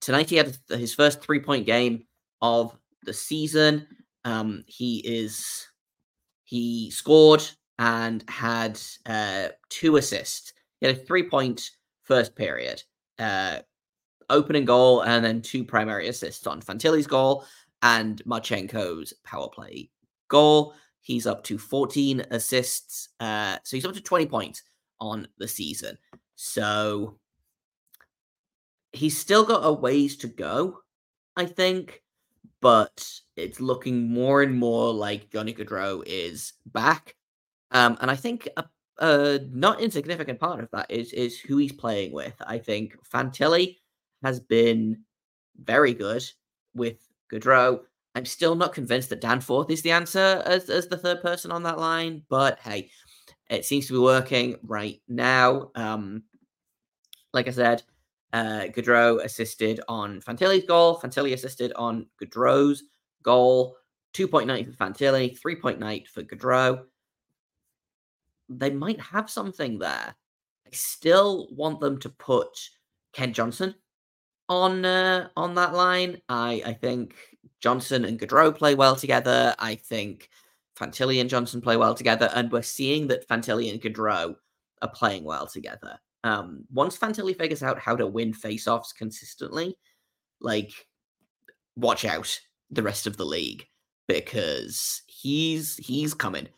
Tonight 0.00 0.30
he 0.30 0.36
had 0.36 0.56
his 0.70 0.94
first 0.94 1.20
three 1.20 1.40
point 1.40 1.66
game 1.66 2.06
of 2.40 2.74
the 3.02 3.12
season. 3.12 3.86
Um, 4.24 4.64
he 4.66 5.00
is 5.00 5.67
he 6.48 6.90
scored 6.90 7.46
and 7.78 8.24
had 8.26 8.80
uh, 9.04 9.48
two 9.68 9.98
assists. 9.98 10.54
He 10.80 10.86
had 10.86 10.96
a 10.96 10.98
three 10.98 11.28
point 11.28 11.72
first 12.04 12.34
period, 12.34 12.82
uh, 13.18 13.58
opening 14.30 14.64
goal, 14.64 15.02
and 15.02 15.22
then 15.22 15.42
two 15.42 15.62
primary 15.62 16.08
assists 16.08 16.46
on 16.46 16.62
Fantilli's 16.62 17.06
goal 17.06 17.44
and 17.82 18.22
Marchenko's 18.24 19.12
power 19.24 19.50
play 19.50 19.90
goal. 20.28 20.72
He's 21.02 21.26
up 21.26 21.44
to 21.44 21.58
14 21.58 22.24
assists. 22.30 23.10
Uh, 23.20 23.58
so 23.62 23.76
he's 23.76 23.84
up 23.84 23.92
to 23.92 24.00
20 24.00 24.24
points 24.24 24.62
on 25.00 25.28
the 25.36 25.48
season. 25.48 25.98
So 26.34 27.18
he's 28.92 29.18
still 29.18 29.44
got 29.44 29.66
a 29.66 29.72
ways 29.72 30.16
to 30.18 30.28
go, 30.28 30.78
I 31.36 31.44
think 31.44 32.00
but 32.60 33.08
it's 33.36 33.60
looking 33.60 34.10
more 34.10 34.42
and 34.42 34.54
more 34.54 34.92
like 34.92 35.30
Johnny 35.30 35.54
Gaudreau 35.54 36.02
is 36.06 36.54
back. 36.66 37.14
Um, 37.70 37.96
and 38.00 38.10
I 38.10 38.16
think 38.16 38.48
a, 38.56 38.64
a, 38.98 39.40
not 39.50 39.80
insignificant 39.80 40.40
part 40.40 40.60
of 40.60 40.70
that 40.72 40.90
is 40.90 41.12
is 41.12 41.38
who 41.38 41.58
he's 41.58 41.72
playing 41.72 42.12
with. 42.12 42.34
I 42.40 42.58
think 42.58 42.96
Fantilli 43.06 43.76
has 44.22 44.40
been 44.40 45.04
very 45.62 45.94
good 45.94 46.24
with 46.74 46.96
Gaudreau. 47.32 47.80
I'm 48.14 48.24
still 48.24 48.54
not 48.54 48.72
convinced 48.72 49.10
that 49.10 49.20
Danforth 49.20 49.70
is 49.70 49.82
the 49.82 49.92
answer 49.92 50.42
as, 50.46 50.70
as 50.70 50.88
the 50.88 50.96
third 50.96 51.22
person 51.22 51.52
on 51.52 51.62
that 51.64 51.78
line, 51.78 52.22
but 52.28 52.58
hey, 52.60 52.90
it 53.50 53.64
seems 53.64 53.86
to 53.86 53.92
be 53.92 53.98
working 53.98 54.56
right 54.62 55.00
now. 55.08 55.70
Um, 55.74 56.24
like 57.32 57.46
I 57.46 57.52
said, 57.52 57.82
uh, 58.32 58.66
Gaudreau 58.74 59.24
assisted 59.24 59.80
on 59.88 60.20
Fantilli's 60.20 60.66
goal. 60.66 61.00
Fantilli 61.00 61.32
assisted 61.32 61.72
on 61.76 62.06
Gaudreau's 62.22 62.84
goal. 63.22 63.76
2.9 64.14 64.66
for 64.66 64.84
Fantilli, 64.84 65.38
3.9 65.38 66.08
for 66.08 66.22
Gaudreau. 66.22 66.84
They 68.48 68.70
might 68.70 69.00
have 69.00 69.30
something 69.30 69.78
there. 69.78 70.14
I 70.66 70.70
still 70.72 71.48
want 71.52 71.80
them 71.80 71.98
to 72.00 72.08
put 72.08 72.70
Kent 73.12 73.36
Johnson 73.36 73.74
on 74.48 74.84
uh, 74.84 75.28
on 75.36 75.54
that 75.54 75.74
line. 75.74 76.20
I 76.28 76.62
I 76.64 76.72
think 76.72 77.14
Johnson 77.60 78.04
and 78.04 78.18
Gaudreau 78.18 78.54
play 78.54 78.74
well 78.74 78.96
together. 78.96 79.54
I 79.58 79.74
think 79.74 80.30
Fantilli 80.78 81.20
and 81.20 81.30
Johnson 81.30 81.60
play 81.60 81.76
well 81.76 81.94
together, 81.94 82.30
and 82.34 82.50
we're 82.50 82.62
seeing 82.62 83.08
that 83.08 83.28
Fantilli 83.28 83.70
and 83.70 83.80
Gaudreau 83.80 84.36
are 84.80 84.90
playing 84.90 85.24
well 85.24 85.46
together. 85.46 85.98
Um, 86.24 86.64
once 86.72 86.98
Fantilli 86.98 87.36
figures 87.36 87.62
out 87.62 87.78
how 87.78 87.96
to 87.96 88.06
win 88.06 88.32
face-offs 88.32 88.92
consistently, 88.92 89.76
like 90.40 90.72
watch 91.76 92.04
out 92.04 92.40
the 92.70 92.82
rest 92.82 93.06
of 93.06 93.16
the 93.16 93.24
league 93.24 93.66
because 94.08 95.02
he's 95.06 95.76
he's 95.76 96.14
coming. 96.14 96.48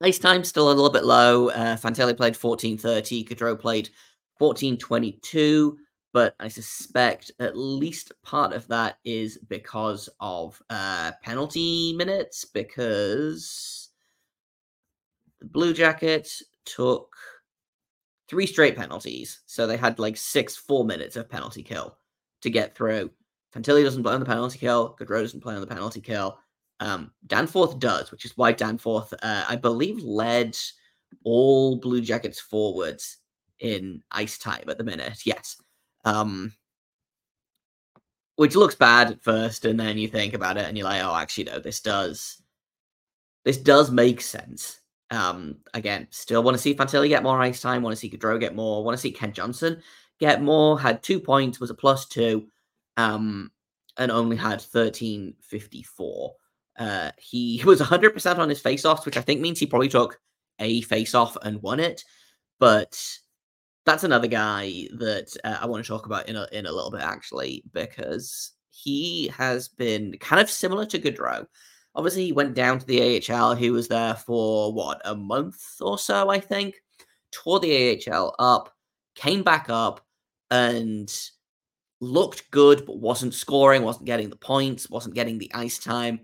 Ice 0.00 0.18
time 0.18 0.44
still 0.44 0.68
a 0.68 0.72
little 0.72 0.90
bit 0.90 1.04
low. 1.04 1.48
Uh, 1.48 1.76
Fantilli 1.76 2.16
played 2.16 2.36
1430, 2.36 3.24
Gaudreau 3.24 3.58
played 3.58 3.90
1422, 4.38 5.76
but 6.12 6.36
I 6.38 6.46
suspect 6.46 7.32
at 7.40 7.56
least 7.56 8.12
part 8.22 8.52
of 8.52 8.68
that 8.68 8.98
is 9.04 9.38
because 9.48 10.08
of 10.20 10.62
uh, 10.70 11.12
penalty 11.22 11.94
minutes 11.94 12.44
because 12.44 13.88
the 15.40 15.46
Blue 15.46 15.74
Jackets 15.74 16.44
took 16.64 17.12
three 18.28 18.46
straight 18.46 18.76
penalties. 18.76 19.40
So 19.46 19.66
they 19.66 19.76
had 19.76 19.98
like 19.98 20.16
six, 20.16 20.56
four 20.56 20.84
minutes 20.84 21.16
of 21.16 21.28
penalty 21.28 21.62
kill 21.62 21.96
to 22.42 22.50
get 22.50 22.74
through. 22.74 23.10
Fantilli 23.54 23.82
doesn't 23.82 24.02
play 24.02 24.14
on 24.14 24.20
the 24.20 24.26
penalty 24.26 24.58
kill. 24.58 24.96
Gaudreau 24.98 25.22
doesn't 25.22 25.40
play 25.40 25.54
on 25.54 25.60
the 25.60 25.66
penalty 25.66 26.00
kill. 26.00 26.38
Um, 26.80 27.10
Danforth 27.26 27.78
does, 27.78 28.10
which 28.10 28.24
is 28.24 28.36
why 28.36 28.52
Danforth, 28.52 29.12
uh, 29.22 29.44
I 29.48 29.56
believe, 29.56 30.02
led 30.02 30.56
all 31.24 31.76
Blue 31.76 32.00
Jackets 32.00 32.40
forwards 32.40 33.16
in 33.60 34.02
ice 34.10 34.38
time 34.38 34.64
at 34.68 34.78
the 34.78 34.84
minute. 34.84 35.24
Yes. 35.24 35.56
Um, 36.04 36.52
which 38.36 38.54
looks 38.54 38.76
bad 38.76 39.10
at 39.10 39.24
first, 39.24 39.64
and 39.64 39.80
then 39.80 39.98
you 39.98 40.06
think 40.06 40.34
about 40.34 40.56
it 40.56 40.66
and 40.66 40.78
you're 40.78 40.86
like, 40.86 41.02
oh, 41.02 41.16
actually, 41.16 41.44
no, 41.44 41.58
this 41.58 41.80
does 41.80 42.40
this 43.44 43.56
does 43.56 43.90
make 43.90 44.20
sense. 44.20 44.80
Um, 45.10 45.56
again, 45.72 46.06
still 46.10 46.42
want 46.42 46.56
to 46.56 46.62
see 46.62 46.74
Fantilli 46.74 47.08
get 47.08 47.22
more 47.22 47.40
ice 47.40 47.60
time. 47.60 47.82
Want 47.82 47.96
to 47.96 48.00
see 48.00 48.10
Gaudreau 48.10 48.38
get 48.38 48.54
more. 48.54 48.84
Want 48.84 48.96
to 48.96 49.00
see 49.00 49.10
Kent 49.10 49.34
Johnson 49.34 49.82
get 50.18 50.42
more. 50.42 50.78
Had 50.78 51.02
two 51.02 51.20
points, 51.20 51.60
was 51.60 51.70
a 51.70 51.74
plus 51.74 52.06
two, 52.06 52.48
um, 52.96 53.50
and 53.96 54.10
only 54.10 54.36
had 54.36 54.60
thirteen 54.60 55.34
fifty 55.40 55.82
four. 55.82 56.34
Uh, 56.78 57.10
he 57.18 57.62
was 57.66 57.80
100% 57.80 58.38
on 58.38 58.48
his 58.48 58.60
face 58.60 58.84
offs, 58.84 59.04
which 59.04 59.16
I 59.16 59.20
think 59.20 59.40
means 59.40 59.58
he 59.58 59.66
probably 59.66 59.88
took 59.88 60.20
a 60.60 60.80
face 60.82 61.14
off 61.14 61.36
and 61.42 61.62
won 61.62 61.80
it. 61.80 62.04
But 62.58 63.00
that's 63.84 64.04
another 64.04 64.28
guy 64.28 64.88
that 64.98 65.36
uh, 65.44 65.58
I 65.60 65.66
want 65.66 65.84
to 65.84 65.88
talk 65.88 66.06
about 66.06 66.28
in 66.28 66.36
a, 66.36 66.46
in 66.52 66.66
a 66.66 66.72
little 66.72 66.90
bit, 66.90 67.00
actually, 67.00 67.64
because 67.72 68.52
he 68.70 69.28
has 69.36 69.68
been 69.68 70.16
kind 70.20 70.40
of 70.40 70.50
similar 70.50 70.86
to 70.86 70.98
Gaudreau 70.98 71.46
Obviously, 71.94 72.26
he 72.26 72.32
went 72.32 72.54
down 72.54 72.78
to 72.78 72.86
the 72.86 73.22
AHL. 73.30 73.54
He 73.54 73.70
was 73.70 73.88
there 73.88 74.14
for 74.14 74.72
what 74.72 75.00
a 75.04 75.14
month 75.14 75.62
or 75.80 75.98
so, 75.98 76.28
I 76.28 76.38
think. 76.38 76.76
Tore 77.32 77.60
the 77.60 78.02
AHL 78.08 78.34
up, 78.38 78.72
came 79.14 79.42
back 79.42 79.68
up, 79.68 80.00
and 80.50 81.12
looked 82.00 82.50
good, 82.50 82.86
but 82.86 82.98
wasn't 82.98 83.34
scoring, 83.34 83.82
wasn't 83.82 84.06
getting 84.06 84.30
the 84.30 84.36
points, 84.36 84.88
wasn't 84.88 85.14
getting 85.14 85.38
the 85.38 85.50
ice 85.54 85.78
time. 85.78 86.20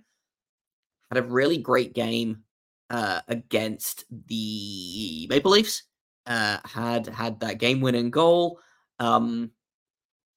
Had 1.11 1.23
a 1.23 1.27
really 1.27 1.59
great 1.59 1.95
game 1.95 2.45
uh, 2.91 3.21
against 3.29 4.05
the 4.29 5.27
Maple 5.29 5.53
Leafs. 5.53 5.85
Uh, 6.27 6.59
had 6.65 7.07
had 7.07 7.41
that 7.41 7.59
game 7.59 7.81
winning 7.81 8.11
goal. 8.11 8.59
Um, 8.99 9.51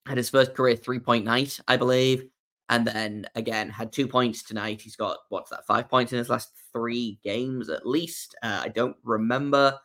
had 0.06 0.18
his 0.18 0.30
first 0.30 0.54
career 0.54 0.76
three 0.76 1.00
point 1.00 1.26
night, 1.26 1.60
I 1.68 1.78
believe. 1.78 2.28
And 2.70 2.86
then 2.86 3.26
again, 3.36 3.70
had 3.70 3.92
two 3.92 4.08
points 4.08 4.44
tonight. 4.44 4.82
He's 4.82 4.96
got 4.96 5.18
what's 5.30 5.50
that, 5.52 5.66
five 5.66 5.90
points 5.90 6.12
in 6.12 6.18
his 6.18 6.30
last 6.30 6.52
three 6.74 7.20
games 7.24 7.70
at 7.70 7.86
least. 7.86 8.36
Uh, 8.44 8.62
I 8.64 8.68
don't 8.70 8.98
remember 9.04 9.80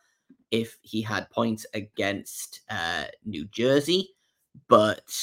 if 0.51 0.77
he 0.81 1.01
had 1.01 1.29
points 1.29 1.65
against 1.73 2.61
uh, 2.69 3.05
New 3.25 3.45
Jersey, 3.45 4.09
but 4.67 5.17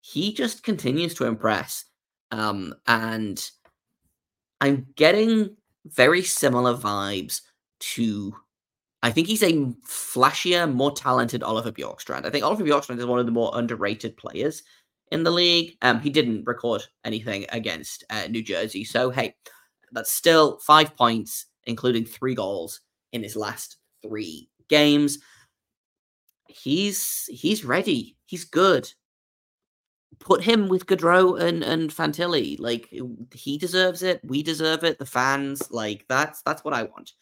he 0.00 0.32
just 0.32 0.62
continues 0.62 1.14
to 1.14 1.24
impress. 1.24 1.86
Um, 2.30 2.74
and 2.86 3.50
I'm 4.60 4.86
getting 4.96 5.56
very 5.86 6.22
similar 6.22 6.74
vibes 6.74 7.40
to 7.78 8.34
I 9.02 9.12
think 9.12 9.28
he's 9.28 9.42
a 9.42 9.52
flashier, 9.86 10.72
more 10.72 10.90
talented 10.90 11.42
Oliver 11.42 11.70
Bjorkstrand. 11.70 12.26
I 12.26 12.30
think 12.30 12.44
Oliver 12.44 12.64
Bjorkstrand 12.64 12.98
is 12.98 13.06
one 13.06 13.20
of 13.20 13.26
the 13.26 13.32
more 13.32 13.52
underrated 13.54 14.16
players 14.16 14.62
in 15.10 15.24
the 15.24 15.30
league. 15.30 15.76
Um, 15.82 16.00
he 16.00 16.10
didn't 16.10 16.46
record 16.46 16.82
anything 17.04 17.46
against 17.50 18.04
uh, 18.10 18.26
New 18.28 18.42
Jersey, 18.42 18.84
so 18.84 19.10
hey, 19.10 19.34
that's 19.92 20.12
still 20.12 20.58
five 20.58 20.96
points, 20.96 21.46
including 21.64 22.04
three 22.04 22.34
goals 22.34 22.80
in 23.12 23.22
his 23.22 23.36
last 23.36 23.76
three 24.02 24.48
games. 24.68 25.18
He's 26.48 27.24
he's 27.28 27.64
ready. 27.64 28.16
He's 28.26 28.44
good. 28.44 28.92
Put 30.18 30.42
him 30.42 30.68
with 30.68 30.86
Gaudreau 30.86 31.40
and 31.40 31.62
and 31.62 31.90
Fantilli. 31.90 32.58
Like 32.58 32.92
he 33.32 33.58
deserves 33.58 34.02
it. 34.02 34.20
We 34.24 34.42
deserve 34.42 34.84
it. 34.84 34.98
The 34.98 35.06
fans. 35.06 35.70
Like 35.70 36.04
that's 36.08 36.42
that's 36.42 36.64
what 36.64 36.74
I 36.74 36.84
want, 36.84 37.12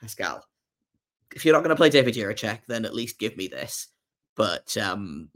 Pascal 0.00 0.44
if 1.34 1.44
you're 1.44 1.54
not 1.54 1.62
going 1.62 1.70
to 1.70 1.76
play 1.76 1.90
David 1.90 2.14
Jiricek, 2.14 2.60
then 2.68 2.84
at 2.84 2.94
least 2.94 3.18
give 3.18 3.36
me 3.36 3.48
this. 3.48 3.88
But 4.36 4.76
um, 4.76 5.28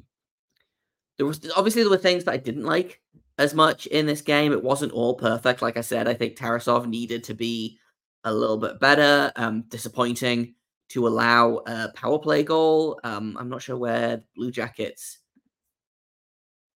there 1.17 1.27
was 1.27 1.41
obviously 1.57 1.83
there 1.83 1.91
were 1.91 1.99
things 1.99 2.25
that 2.25 2.33
I 2.33 2.37
didn't 2.37 2.65
like 2.65 3.01
as 3.39 3.55
much 3.55 3.87
in 3.87 4.07
this 4.07 4.23
game. 4.23 4.53
It 4.53 4.63
wasn't 4.63 4.93
all 4.93 5.15
perfect. 5.15 5.63
Like 5.63 5.77
I 5.77 5.83
said, 5.83 6.09
I 6.09 6.15
think 6.15 6.37
Tarasov 6.37 6.87
needed 6.87 7.25
to 7.25 7.35
be 7.35 7.79
a 8.25 8.33
little 8.33 8.57
bit 8.57 8.81
better. 8.81 9.33
Um, 9.37 9.63
disappointing 9.69 10.55
to 10.91 11.07
allow 11.07 11.63
a 11.67 11.91
power 11.95 12.19
play 12.19 12.43
goal. 12.43 13.01
Um, 13.05 13.37
I'm 13.39 13.49
not 13.49 13.63
sure 13.63 13.77
where 13.77 14.23
Blue 14.35 14.51
Jackets 14.51 15.19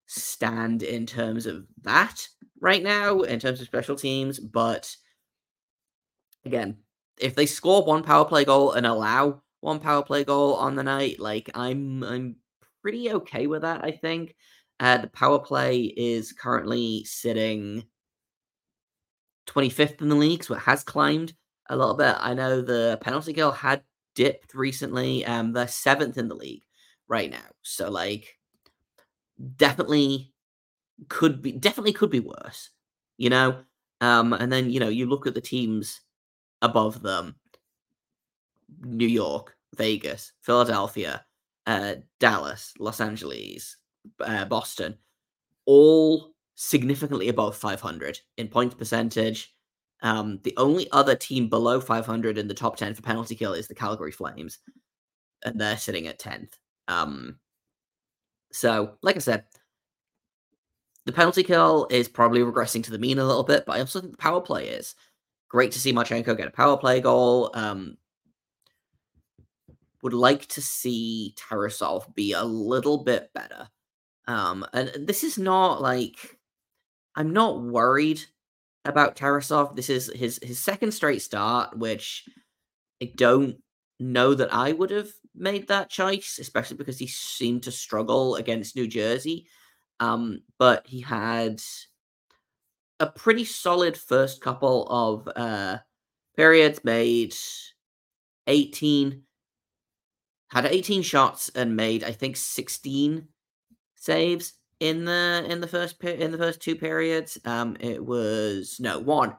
stand 0.07 0.83
in 0.83 1.07
terms 1.07 1.47
of 1.47 1.67
that 1.83 2.27
right 2.61 2.83
now, 2.83 3.21
in 3.21 3.39
terms 3.39 3.61
of 3.61 3.67
special 3.67 3.97
teams, 3.97 4.39
but 4.39 4.95
again, 6.45 6.77
if 7.19 7.35
they 7.35 7.47
score 7.47 7.85
one 7.85 8.03
power 8.03 8.25
play 8.25 8.45
goal 8.45 8.73
and 8.73 8.87
allow 8.87 9.43
one 9.61 9.79
power 9.79 10.03
play 10.03 10.25
goal 10.25 10.55
on 10.55 10.75
the 10.75 10.83
night, 10.83 11.21
like 11.21 11.51
I'm 11.55 12.03
I'm 12.03 12.37
pretty 12.83 13.11
okay 13.13 13.47
with 13.47 13.63
that. 13.63 13.85
I 13.85 13.93
think 13.93 14.35
uh, 14.79 14.99
the 14.99 15.09
power 15.09 15.39
play 15.39 15.83
is 15.83 16.33
currently 16.33 17.05
sitting 17.05 17.85
25th 19.47 20.01
in 20.01 20.09
the 20.09 20.15
league, 20.15 20.45
so 20.45 20.55
it 20.55 20.61
has 20.61 20.83
climbed 20.83 21.35
a 21.69 21.77
little 21.77 21.95
bit. 21.95 22.17
I 22.19 22.35
know 22.35 22.61
the 22.61 22.99
penalty 23.01 23.33
kill 23.33 23.53
had 23.53 23.83
dipped 24.15 24.55
recently. 24.55 25.25
Um, 25.25 25.53
they're 25.53 25.69
seventh 25.69 26.19
in 26.19 26.29
the 26.29 26.35
league 26.35 26.63
right 27.09 27.31
now, 27.31 27.39
so 27.63 27.91
like 27.91 28.39
definitely 29.57 30.33
could 31.09 31.43
be 31.43 31.53
definitely 31.53 31.93
could 31.93 32.11
be 32.11 32.21
worse. 32.21 32.71
You 33.19 33.31
know, 33.31 33.61
um, 34.01 34.33
and 34.33 34.53
then 34.53 34.71
you 34.71 34.81
know 34.81 34.89
you 34.89 35.07
look 35.07 35.27
at 35.27 35.35
the 35.35 35.41
teams 35.41 36.01
above 36.63 37.03
them 37.03 37.37
New 38.83 39.07
York, 39.07 39.57
Vegas, 39.77 40.33
Philadelphia, 40.41 41.25
uh, 41.71 41.95
Dallas, 42.19 42.75
Los 42.81 43.01
Angeles, 43.01 43.77
uh, 44.19 44.45
Boston, 44.47 44.99
all 45.67 46.33
significantly 46.57 47.29
above 47.29 47.57
500 47.57 48.19
in 48.39 48.49
point 48.49 48.77
percentage. 48.77 49.55
Um, 50.03 50.41
the 50.43 50.55
only 50.57 50.91
other 50.91 51.15
team 51.15 51.49
below 51.49 51.81
500 51.81 52.39
in 52.39 52.49
the 52.49 52.55
top 52.55 52.77
10 52.77 52.95
for 52.95 53.03
penalty 53.03 53.37
kill 53.37 53.53
is 53.53 53.69
the 53.69 53.75
Calgary 53.77 54.11
Flames, 54.11 54.59
and 55.45 55.61
they're 55.61 55.77
sitting 55.77 56.09
at 56.09 56.19
10th. 56.19 56.55
Um, 56.89 57.39
so, 58.51 58.97
like 59.03 59.15
I 59.15 59.21
said, 59.21 59.45
the 61.07 61.13
penalty 61.13 61.45
kill 61.45 61.87
is 61.89 62.09
probably 62.09 62.41
regressing 62.41 62.83
to 62.85 62.91
the 62.91 62.99
mean 62.99 63.21
a 63.21 63.25
little 63.25 63.45
bit, 63.45 63.65
but 63.65 63.77
I 63.77 63.81
also 63.81 64.01
think 64.01 64.13
the 64.13 64.19
power 64.19 64.41
play 64.41 64.69
is. 64.69 64.97
Great 65.49 65.71
to 65.73 65.81
see 65.81 65.93
Marchenko 65.93 66.37
get 66.37 66.49
a 66.49 66.51
power 66.51 66.77
play 66.77 67.01
goal. 67.01 67.51
Um, 67.55 67.97
would 70.03 70.15
like 70.15 70.47
to 70.47 70.63
see 70.63 71.35
Tarasov 71.37 72.15
be 72.15 72.33
a 72.33 72.45
little 72.45 73.05
bit 73.05 73.31
better. 73.35 73.69
Um, 74.27 74.67
and 74.73 75.07
this 75.07 75.25
is 75.25 75.39
not 75.39 75.81
like 75.83 76.39
I'm 77.17 77.33
not 77.33 77.63
worried 77.63 78.23
about 78.85 79.17
Tarasov. 79.17 79.77
This 79.77 79.91
is 79.91 80.11
his 80.15 80.39
his 80.43 80.59
second 80.59 80.93
straight 80.93 81.23
start, 81.23 81.77
which 81.77 82.25
I 83.03 83.13
don't 83.17 83.57
know 83.99 84.35
that 84.35 84.53
I 84.53 84.73
would 84.73 84.91
have 84.91 85.11
made 85.35 85.69
that 85.69 85.91
choice, 85.91 86.39
especially 86.41 86.77
because 86.77 86.99
he 86.99 87.07
seemed 87.07 87.65
to 87.65 87.73
struggle 87.73 88.37
against 88.37 88.77
New 88.77 88.87
Jersey. 88.87 89.47
Um, 90.01 90.43
but 90.59 90.87
he 90.87 91.01
had 91.01 91.61
a 92.99 93.07
pretty 93.07 93.45
solid 93.45 93.97
first 93.97 94.41
couple 94.41 94.87
of 94.89 95.29
uh, 95.37 95.79
periods, 96.37 96.81
made 96.85 97.35
18, 98.47 99.23
had 100.51 100.67
18 100.67 101.03
shots 101.03 101.51
and 101.55 101.77
made 101.77 102.05
I 102.05 102.13
think 102.13 102.37
16 102.37 103.27
saves 103.97 104.55
in 104.81 105.05
the 105.05 105.47
in 105.49 105.61
the 105.61 105.67
first 105.67 106.03
in 106.03 106.31
the 106.33 106.39
first 106.39 106.61
two 106.61 106.77
periods. 106.77 107.39
Um, 107.45 107.77
it 107.81 108.05
was 108.05 108.79
no 108.81 108.99
one 108.99 109.37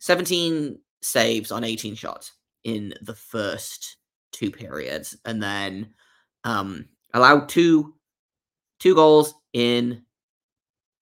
17 0.00 0.78
saves 1.02 1.52
on 1.52 1.64
18 1.64 1.94
shots 1.94 2.32
in 2.64 2.94
the 3.02 3.14
first 3.14 3.96
two 4.32 4.50
periods, 4.50 5.16
and 5.24 5.42
then 5.42 5.94
um 6.44 6.86
allowed 7.14 7.48
two 7.48 7.94
two 8.80 8.94
goals 8.94 9.34
in 9.52 10.02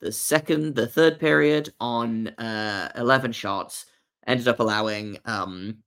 the 0.03 0.13
second, 0.13 0.75
the 0.75 0.87
third 0.87 1.21
period 1.21 1.73
on 1.79 2.29
uh, 2.29 2.91
11 2.97 3.31
shots 3.31 3.87
ended 4.27 4.49
up 4.49 4.59
allowing 4.59 5.17
um, 5.25 5.79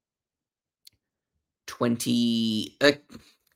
20. 1.75 2.77
Uh, 2.81 2.91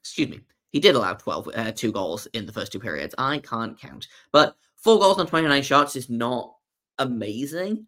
excuse 0.01 0.29
me. 0.29 0.41
He 0.71 0.79
did 0.79 0.95
allow 0.95 1.13
12, 1.13 1.49
uh, 1.55 1.71
two 1.71 1.91
goals 1.91 2.27
in 2.33 2.45
the 2.45 2.51
first 2.51 2.71
two 2.71 2.79
periods. 2.79 3.15
I 3.17 3.39
can't 3.39 3.79
count. 3.79 4.07
But 4.31 4.55
four 4.75 4.99
goals 4.99 5.17
on 5.17 5.25
29 5.25 5.63
shots 5.63 5.95
is 5.95 6.09
not 6.09 6.53
amazing. 6.99 7.87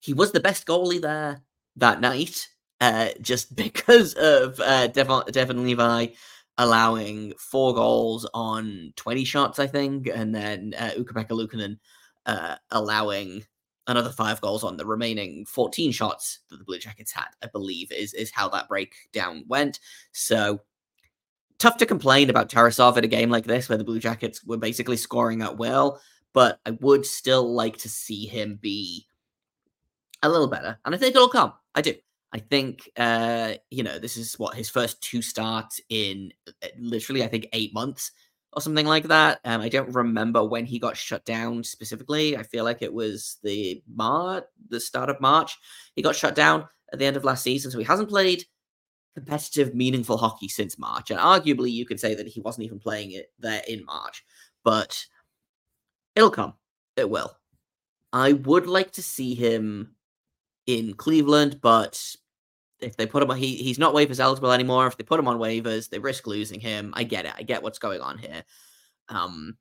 He 0.00 0.14
was 0.14 0.32
the 0.32 0.40
best 0.40 0.66
goalie 0.66 1.00
there 1.00 1.42
that 1.76 2.00
night, 2.00 2.48
uh, 2.80 3.10
just 3.22 3.54
because 3.64 4.14
of 4.14 4.60
uh, 4.60 4.88
Devon, 4.88 5.24
Devon 5.30 5.62
Levi 5.64 6.08
allowing 6.58 7.34
four 7.38 7.72
goals 7.72 8.28
on 8.34 8.92
20 8.96 9.24
shots, 9.24 9.58
I 9.60 9.68
think, 9.68 10.08
and 10.08 10.34
then 10.34 10.74
uh, 10.76 10.90
Ukko-Pekka 10.98 11.30
Luukkonen 11.30 11.78
uh, 12.26 12.56
allowing 12.72 13.44
another 13.88 14.10
five 14.10 14.40
goals 14.40 14.62
on 14.62 14.76
the 14.76 14.86
remaining 14.86 15.44
14 15.46 15.90
shots 15.90 16.40
that 16.50 16.58
the 16.58 16.64
Blue 16.64 16.78
Jackets 16.78 17.10
had, 17.10 17.28
I 17.42 17.48
believe, 17.48 17.90
is, 17.90 18.14
is 18.14 18.30
how 18.30 18.48
that 18.50 18.68
breakdown 18.68 19.44
went. 19.48 19.80
So 20.12 20.60
tough 21.58 21.78
to 21.78 21.86
complain 21.86 22.30
about 22.30 22.48
Tarasov 22.48 22.96
at 22.96 23.04
a 23.04 23.08
game 23.08 23.30
like 23.30 23.44
this 23.44 23.68
where 23.68 23.78
the 23.78 23.84
Blue 23.84 23.98
Jackets 23.98 24.44
were 24.44 24.58
basically 24.58 24.96
scoring 24.96 25.42
at 25.42 25.58
will, 25.58 26.00
but 26.32 26.60
I 26.66 26.72
would 26.80 27.04
still 27.04 27.52
like 27.52 27.78
to 27.78 27.88
see 27.88 28.26
him 28.26 28.58
be 28.60 29.06
a 30.22 30.28
little 30.28 30.48
better. 30.48 30.78
And 30.84 30.94
I 30.94 30.98
think 30.98 31.16
it'll 31.16 31.28
come. 31.28 31.54
I 31.74 31.80
do. 31.80 31.94
I 32.32 32.40
think, 32.40 32.90
uh, 32.96 33.54
you 33.70 33.82
know, 33.82 33.98
this 33.98 34.18
is 34.18 34.38
what 34.38 34.54
his 34.54 34.68
first 34.68 35.00
two 35.02 35.22
starts 35.22 35.80
in 35.88 36.30
uh, 36.62 36.68
literally, 36.78 37.24
I 37.24 37.28
think, 37.28 37.48
eight 37.54 37.72
months 37.72 38.12
or 38.58 38.60
something 38.60 38.86
like 38.86 39.04
that. 39.04 39.38
Um, 39.44 39.60
I 39.60 39.68
don't 39.68 39.94
remember 39.94 40.44
when 40.44 40.66
he 40.66 40.80
got 40.80 40.96
shut 40.96 41.24
down 41.24 41.62
specifically. 41.62 42.36
I 42.36 42.42
feel 42.42 42.64
like 42.64 42.82
it 42.82 42.92
was 42.92 43.38
the 43.44 43.80
Mar, 43.86 44.46
the 44.68 44.80
start 44.80 45.10
of 45.10 45.20
March. 45.20 45.56
He 45.94 46.02
got 46.02 46.16
shut 46.16 46.34
down 46.34 46.66
at 46.92 46.98
the 46.98 47.04
end 47.04 47.16
of 47.16 47.24
last 47.24 47.44
season, 47.44 47.70
so 47.70 47.78
he 47.78 47.84
hasn't 47.84 48.08
played 48.08 48.44
competitive, 49.14 49.76
meaningful 49.76 50.16
hockey 50.16 50.48
since 50.48 50.76
March. 50.76 51.12
And 51.12 51.20
arguably, 51.20 51.70
you 51.70 51.86
could 51.86 52.00
say 52.00 52.16
that 52.16 52.26
he 52.26 52.40
wasn't 52.40 52.64
even 52.64 52.80
playing 52.80 53.12
it 53.12 53.30
there 53.38 53.62
in 53.68 53.84
March. 53.84 54.24
But 54.64 55.06
it'll 56.16 56.30
come. 56.30 56.54
It 56.96 57.08
will. 57.08 57.36
I 58.12 58.32
would 58.32 58.66
like 58.66 58.90
to 58.92 59.02
see 59.02 59.36
him 59.36 59.94
in 60.66 60.94
Cleveland, 60.94 61.60
but 61.62 62.16
if 62.80 62.96
they 62.96 63.06
put 63.06 63.22
him 63.22 63.30
on, 63.30 63.36
he, 63.36 63.56
he's 63.56 63.78
not 63.78 63.94
waivers 63.94 64.20
eligible 64.20 64.52
anymore. 64.52 64.86
If 64.86 64.96
they 64.96 65.04
put 65.04 65.18
him 65.18 65.28
on 65.28 65.38
waivers, 65.38 65.88
they 65.88 65.98
risk 65.98 66.26
losing 66.26 66.60
him. 66.60 66.92
I 66.96 67.04
get 67.04 67.24
it. 67.24 67.32
I 67.36 67.42
get 67.42 67.62
what's 67.62 67.78
going 67.78 68.00
on 68.00 68.18
here. 68.18 68.44
Um, 69.08 69.56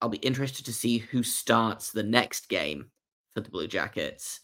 I'll 0.00 0.08
be 0.08 0.18
interested 0.18 0.64
to 0.66 0.72
see 0.72 0.98
who 0.98 1.22
starts 1.22 1.90
the 1.90 2.02
next 2.02 2.48
game 2.48 2.90
for 3.34 3.40
the 3.40 3.50
Blue 3.50 3.66
Jackets, 3.66 4.40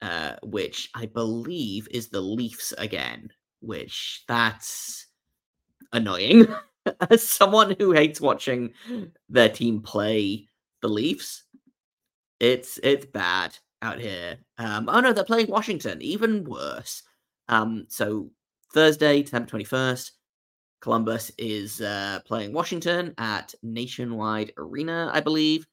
uh, 0.00 0.36
which 0.42 0.90
I 0.94 1.06
believe 1.06 1.88
is 1.90 2.08
the 2.08 2.20
Leafs 2.20 2.72
again. 2.78 3.30
Which 3.60 4.24
that's 4.26 5.06
annoying. 5.92 6.46
As 7.10 7.22
someone 7.22 7.76
who 7.78 7.92
hates 7.92 8.20
watching 8.20 8.72
their 9.28 9.48
team 9.48 9.82
play 9.82 10.48
the 10.80 10.88
Leafs, 10.88 11.44
it's 12.40 12.80
it's 12.82 13.06
bad 13.06 13.56
out 13.82 14.00
here. 14.00 14.38
Um, 14.58 14.88
oh 14.88 15.00
no, 15.00 15.12
they're 15.12 15.24
playing 15.24 15.48
Washington, 15.48 16.00
even 16.00 16.44
worse. 16.44 17.02
Um, 17.48 17.86
so 17.88 18.30
Thursday, 18.72 19.22
December 19.22 19.50
21st, 19.50 20.10
Columbus 20.80 21.30
is 21.38 21.80
uh, 21.80 22.20
playing 22.26 22.52
Washington 22.52 23.14
at 23.18 23.54
Nationwide 23.62 24.52
Arena, 24.56 25.10
I 25.12 25.20
believe. 25.20 25.66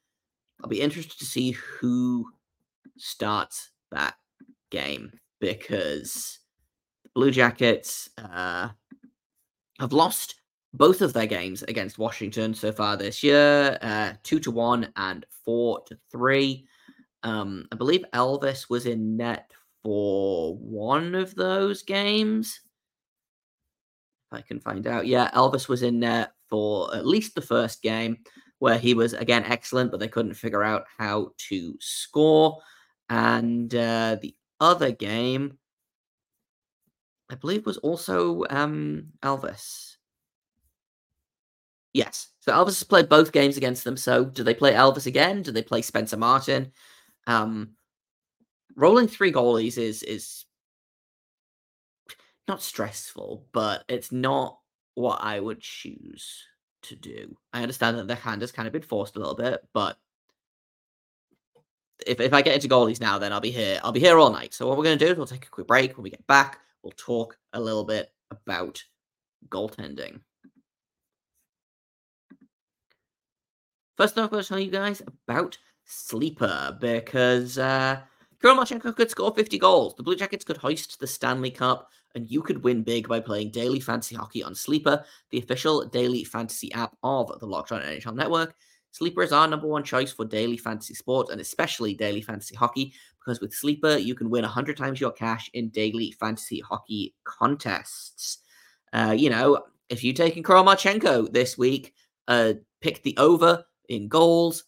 I'll 0.62 0.70
be 0.70 0.82
interested 0.82 1.18
to 1.20 1.26
see 1.26 1.52
who 1.52 2.30
starts 2.98 3.72
that 3.92 4.16
game 4.70 5.12
because 5.40 6.40
the 7.04 7.10
Blue 7.16 7.32
Jackets 7.32 8.10
uh, 8.18 8.70
have 9.80 9.94
lost 9.94 10.36
both 10.74 11.02
of 11.02 11.14
their 11.14 11.26
games 11.26 11.64
against 11.64 11.98
Washington 11.98 12.54
so 12.54 12.72
far 12.72 12.98
this 12.98 13.24
year, 13.24 13.78
uh, 13.82 14.14
two 14.24 14.40
to 14.40 14.52
one 14.52 14.92
and 14.96 15.26
four 15.44 15.82
to 15.88 15.98
three. 16.12 16.68
Um, 17.24 17.68
I 17.72 17.76
believe 17.76 18.06
Elvis 18.14 18.70
was 18.70 18.86
in 18.86 19.18
net 19.18 19.52
for 19.84 20.56
one 20.56 21.16
of 21.16 21.36
those 21.36 21.84
games. 21.84 22.62
If 24.32 24.40
I 24.40 24.42
can 24.42 24.60
find 24.60 24.88
out, 24.88 25.08
yeah, 25.08 25.32
Elvis 25.32 25.68
was 25.68 25.84
in 25.84 26.00
net 26.00 26.32
for 26.50 26.94
at 26.96 27.06
least 27.06 27.36
the 27.36 27.42
first 27.42 27.82
game, 27.82 28.18
where 28.60 28.78
he 28.78 28.94
was 28.94 29.14
again 29.14 29.44
excellent, 29.46 29.92
but 29.92 30.00
they 30.00 30.08
couldn't 30.08 30.34
figure 30.34 30.64
out 30.64 30.86
how 30.98 31.32
to 31.50 31.76
score. 31.80 32.60
And 33.10 33.74
uh, 33.74 34.18
the 34.22 34.36
other 34.60 34.92
game, 34.92 35.58
I 37.30 37.36
believe, 37.36 37.66
was 37.66 37.78
also 37.78 38.44
um, 38.50 39.08
Elvis. 39.24 39.96
Yes. 41.94 42.30
So 42.42 42.52
Elvis 42.52 42.68
has 42.68 42.84
played 42.84 43.10
both 43.10 43.32
games 43.32 43.58
against 43.58 43.84
them. 43.84 43.98
So 43.98 44.26
do 44.26 44.44
they 44.44 44.54
play 44.54 44.74
Elvis 44.74 45.08
again? 45.08 45.42
Do 45.42 45.52
they 45.52 45.64
play 45.64 45.82
Spencer 45.82 46.18
Martin? 46.18 46.72
Um, 47.30 47.76
rolling 48.76 49.08
three 49.08 49.32
goalies 49.32 49.78
is 49.78 50.02
is 50.02 50.46
not 52.48 52.64
stressful, 52.64 53.46
but 53.54 53.84
it's 53.88 54.12
not 54.12 54.58
what 54.96 55.20
I 55.22 55.40
would 55.40 55.62
choose 55.62 56.44
to 56.82 56.96
do. 56.96 57.38
I 57.54 57.62
understand 57.62 58.00
that 58.00 58.08
the 58.08 58.16
hand 58.16 58.42
has 58.42 58.52
kind 58.52 58.68
of 58.68 58.74
been 58.74 58.82
forced 58.82 59.16
a 59.16 59.20
little 59.20 59.36
bit, 59.36 59.62
but 59.74 59.98
if, 62.08 62.20
if 62.20 62.34
I 62.34 62.42
get 62.42 62.56
into 62.56 62.68
goalies 62.68 63.00
now, 63.00 63.20
then 63.20 63.32
I'll 63.32 63.40
be 63.40 63.52
here. 63.52 63.80
I'll 63.84 63.92
be 63.92 64.00
here 64.00 64.18
all 64.18 64.32
night. 64.32 64.56
So 64.56 64.68
what 64.68 64.78
we're 64.78 64.86
going 64.86 64.98
to 64.98 65.06
do 65.06 65.12
is 65.12 65.18
we'll 65.18 65.28
take 65.28 65.46
a 65.46 65.50
quick 65.50 65.68
break. 65.68 65.96
When 65.96 66.04
we 66.04 66.10
get 66.10 66.26
back, 66.26 66.60
we'll 66.82 66.94
talk 66.94 67.38
a 67.54 67.60
little 67.60 67.84
bit 67.84 68.12
about 68.32 68.82
goaltending. 69.50 70.22
First 73.98 74.18
off, 74.18 74.34
I'll 74.34 74.42
tell 74.42 74.60
you 74.60 74.72
guys 74.72 75.04
about 75.28 75.58
Sleeper 75.90 76.78
because 76.80 77.58
uh, 77.58 78.00
Kirill 78.42 78.64
could 78.66 79.10
score 79.10 79.34
50 79.34 79.58
goals. 79.58 79.96
The 79.96 80.04
Blue 80.04 80.16
Jackets 80.16 80.46
could 80.46 80.58
hoist 80.58 81.00
the 81.00 81.08
Stanley 81.08 81.52
Cup, 81.52 81.90
and 82.16 82.30
you 82.30 82.42
could 82.42 82.64
win 82.64 82.84
big 82.84 83.08
by 83.08 83.20
playing 83.20 83.52
daily 83.52 83.80
fantasy 83.80 84.16
hockey 84.16 84.44
on 84.44 84.54
Sleeper, 84.54 85.04
the 85.32 85.40
official 85.40 85.86
daily 85.86 86.24
fantasy 86.24 86.72
app 86.74 86.96
of 87.04 87.40
the 87.40 87.46
Locked 87.46 87.72
On 87.72 87.82
NHL 87.82 88.16
Network. 88.16 88.56
Sleeper 88.92 89.24
is 89.24 89.32
our 89.32 89.48
number 89.48 89.68
one 89.68 89.84
choice 89.84 90.12
for 90.12 90.26
daily 90.26 90.58
fantasy 90.58 90.94
sports 90.94 91.32
and 91.32 91.42
especially 91.42 91.94
daily 91.94 92.22
fantasy 92.22 92.56
hockey 92.56 92.94
because 93.20 93.40
with 93.42 93.54
Sleeper, 93.54 93.98
you 93.98 94.16
can 94.16 94.30
win 94.30 94.42
100 94.44 94.78
times 94.78 95.00
your 95.00 95.12
cash 95.12 95.50
in 95.54 95.70
daily 95.70 96.12
fantasy 96.12 96.60
hockey 96.60 97.14
contests. 97.24 98.40
Uh, 98.94 99.14
you 99.16 99.30
know, 99.30 99.64
if 99.90 100.04
you 100.04 100.14
take 100.14 100.38
in 100.38 100.44
Marchenko 100.44 101.32
this 101.32 101.58
week, 101.58 101.94
uh, 102.28 102.54
pick 102.82 103.04
the 103.04 103.16
over 103.18 103.64
in 103.90 104.08
goals, 104.08 104.64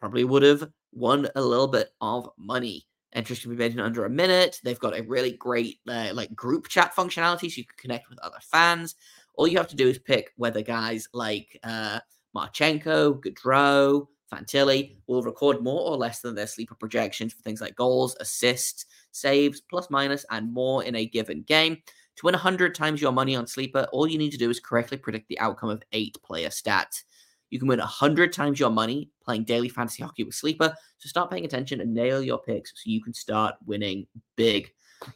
probably 0.00 0.24
would 0.24 0.42
have 0.42 0.68
won 0.92 1.28
a 1.36 1.42
little 1.42 1.68
bit 1.68 1.90
of 2.00 2.28
money. 2.36 2.86
Entries 3.12 3.40
can 3.40 3.50
be 3.50 3.56
made 3.56 3.72
in 3.72 3.80
under 3.80 4.04
a 4.04 4.10
minute. 4.10 4.60
They've 4.62 4.78
got 4.78 4.98
a 4.98 5.02
really 5.02 5.32
great 5.32 5.80
uh, 5.88 6.10
like 6.14 6.34
group 6.34 6.68
chat 6.68 6.94
functionality, 6.94 7.50
so 7.50 7.58
you 7.58 7.64
can 7.64 7.76
connect 7.76 8.08
with 8.08 8.18
other 8.20 8.38
fans. 8.40 8.94
All 9.34 9.48
you 9.48 9.58
have 9.58 9.68
to 9.68 9.76
do 9.76 9.88
is 9.88 9.98
pick 9.98 10.32
whether 10.36 10.62
guys 10.62 11.08
like 11.12 11.58
uh, 11.62 12.00
Marchenko, 12.36 13.20
Gaudreau, 13.20 14.06
Fantilli 14.32 14.96
will 15.06 15.22
record 15.22 15.62
more 15.62 15.80
or 15.80 15.96
less 15.96 16.20
than 16.20 16.34
their 16.34 16.46
sleeper 16.46 16.76
projections 16.76 17.32
for 17.32 17.42
things 17.42 17.60
like 17.60 17.74
goals, 17.74 18.16
assists, 18.20 18.86
saves, 19.10 19.60
plus 19.60 19.90
minus, 19.90 20.24
and 20.30 20.52
more 20.52 20.84
in 20.84 20.94
a 20.94 21.06
given 21.06 21.42
game. 21.42 21.78
To 22.16 22.26
win 22.26 22.34
100 22.34 22.74
times 22.74 23.00
your 23.00 23.12
money 23.12 23.34
on 23.34 23.46
Sleeper, 23.46 23.88
all 23.92 24.06
you 24.06 24.18
need 24.18 24.32
to 24.32 24.38
do 24.38 24.50
is 24.50 24.60
correctly 24.60 24.98
predict 24.98 25.28
the 25.28 25.38
outcome 25.40 25.70
of 25.70 25.82
eight 25.92 26.18
player 26.22 26.50
stats. 26.50 27.04
You 27.50 27.58
can 27.58 27.68
win 27.68 27.78
100 27.78 28.32
times 28.32 28.58
your 28.58 28.70
money 28.70 29.10
playing 29.24 29.44
daily 29.44 29.68
fantasy 29.68 30.02
hockey 30.02 30.24
with 30.24 30.34
Sleeper, 30.34 30.74
so 30.98 31.08
start 31.08 31.30
paying 31.30 31.44
attention 31.44 31.80
and 31.80 31.92
nail 31.92 32.22
your 32.22 32.38
picks 32.38 32.70
so 32.74 32.90
you 32.90 33.02
can 33.02 33.12
start 33.12 33.56
winning 33.66 34.06
big. 34.36 34.70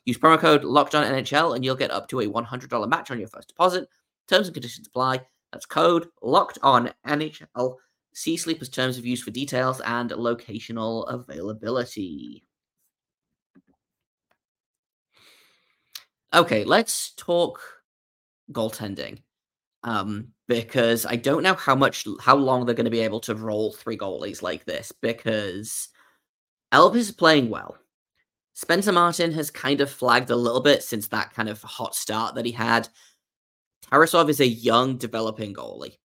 Use 0.05 0.19
promo 0.19 0.39
code 0.39 0.65
locked 0.65 0.95
on 0.95 1.05
NHL 1.05 1.55
and 1.55 1.65
you'll 1.65 1.75
get 1.77 1.91
up 1.91 2.09
to 2.09 2.21
a 2.21 2.27
$100 2.27 2.89
match 2.89 3.11
on 3.11 3.19
your 3.19 3.29
first 3.29 3.49
deposit. 3.49 3.89
Terms 4.29 4.49
and 4.49 4.55
conditions 4.55 4.87
apply. 4.87 5.21
That's 5.53 5.67
code 5.67 6.09
locked 6.23 6.59
on 6.63 6.91
NHL. 7.07 7.77
See 8.15 8.37
Sleeper's 8.37 8.69
terms 8.69 8.99
of 8.99 9.07
use 9.07 9.23
for 9.23 9.31
details 9.31 9.81
and 9.81 10.11
locational 10.11 11.13
availability. 11.13 12.45
Okay, 16.33 16.65
let's 16.65 17.13
talk 17.13 17.61
goaltending. 18.53 19.19
Um, 19.85 20.29
because 20.49 21.07
I 21.07 21.17
don't 21.17 21.43
know 21.43 21.55
how 21.55 21.75
much 21.75 22.07
how 22.21 22.37
long 22.37 22.65
they're 22.65 22.75
going 22.75 22.85
to 22.85 22.91
be 22.91 23.01
able 23.01 23.21
to 23.21 23.35
roll 23.35 23.73
three 23.73 23.97
goalies 23.97 24.43
like 24.43 24.65
this 24.65 24.93
because 24.93 25.89
Elvis 26.73 26.97
is 26.97 27.11
playing 27.13 27.51
well. 27.51 27.77
Spencer 28.55 28.93
Martin 28.93 29.33
has 29.33 29.51
kind 29.51 29.81
of 29.81 29.91
flagged 29.91 30.31
a 30.31 30.37
little 30.37 30.61
bit 30.61 30.83
since 30.83 31.09
that 31.09 31.33
kind 31.35 31.49
of 31.49 31.61
hot 31.63 31.95
start 31.95 32.35
that 32.35 32.47
he 32.47 32.53
had. 32.53 32.89
Tarasov 33.91 34.29
is 34.29 34.41
a 34.41 34.47
young, 34.47 34.97
developing 34.97 35.55
goalie. 35.55 35.99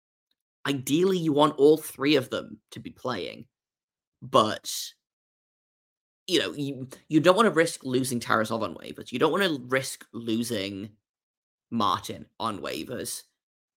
Ideally, 0.67 1.17
you 1.17 1.31
want 1.31 1.57
all 1.57 1.77
three 1.77 2.15
of 2.15 2.29
them 2.29 2.59
to 2.71 2.79
be 2.79 2.89
playing, 2.91 3.45
but 4.21 4.69
you 6.27 6.39
know, 6.39 6.53
you 6.53 6.87
you 7.07 7.19
don't 7.19 7.35
want 7.35 7.47
to 7.47 7.51
risk 7.51 7.83
losing 7.83 8.19
Tarasov 8.19 8.61
on 8.61 8.75
waivers. 8.75 9.11
You 9.11 9.19
don't 9.19 9.31
want 9.31 9.43
to 9.43 9.63
risk 9.67 10.05
losing 10.13 10.89
Martin 11.71 12.25
on 12.39 12.59
waivers. 12.59 13.23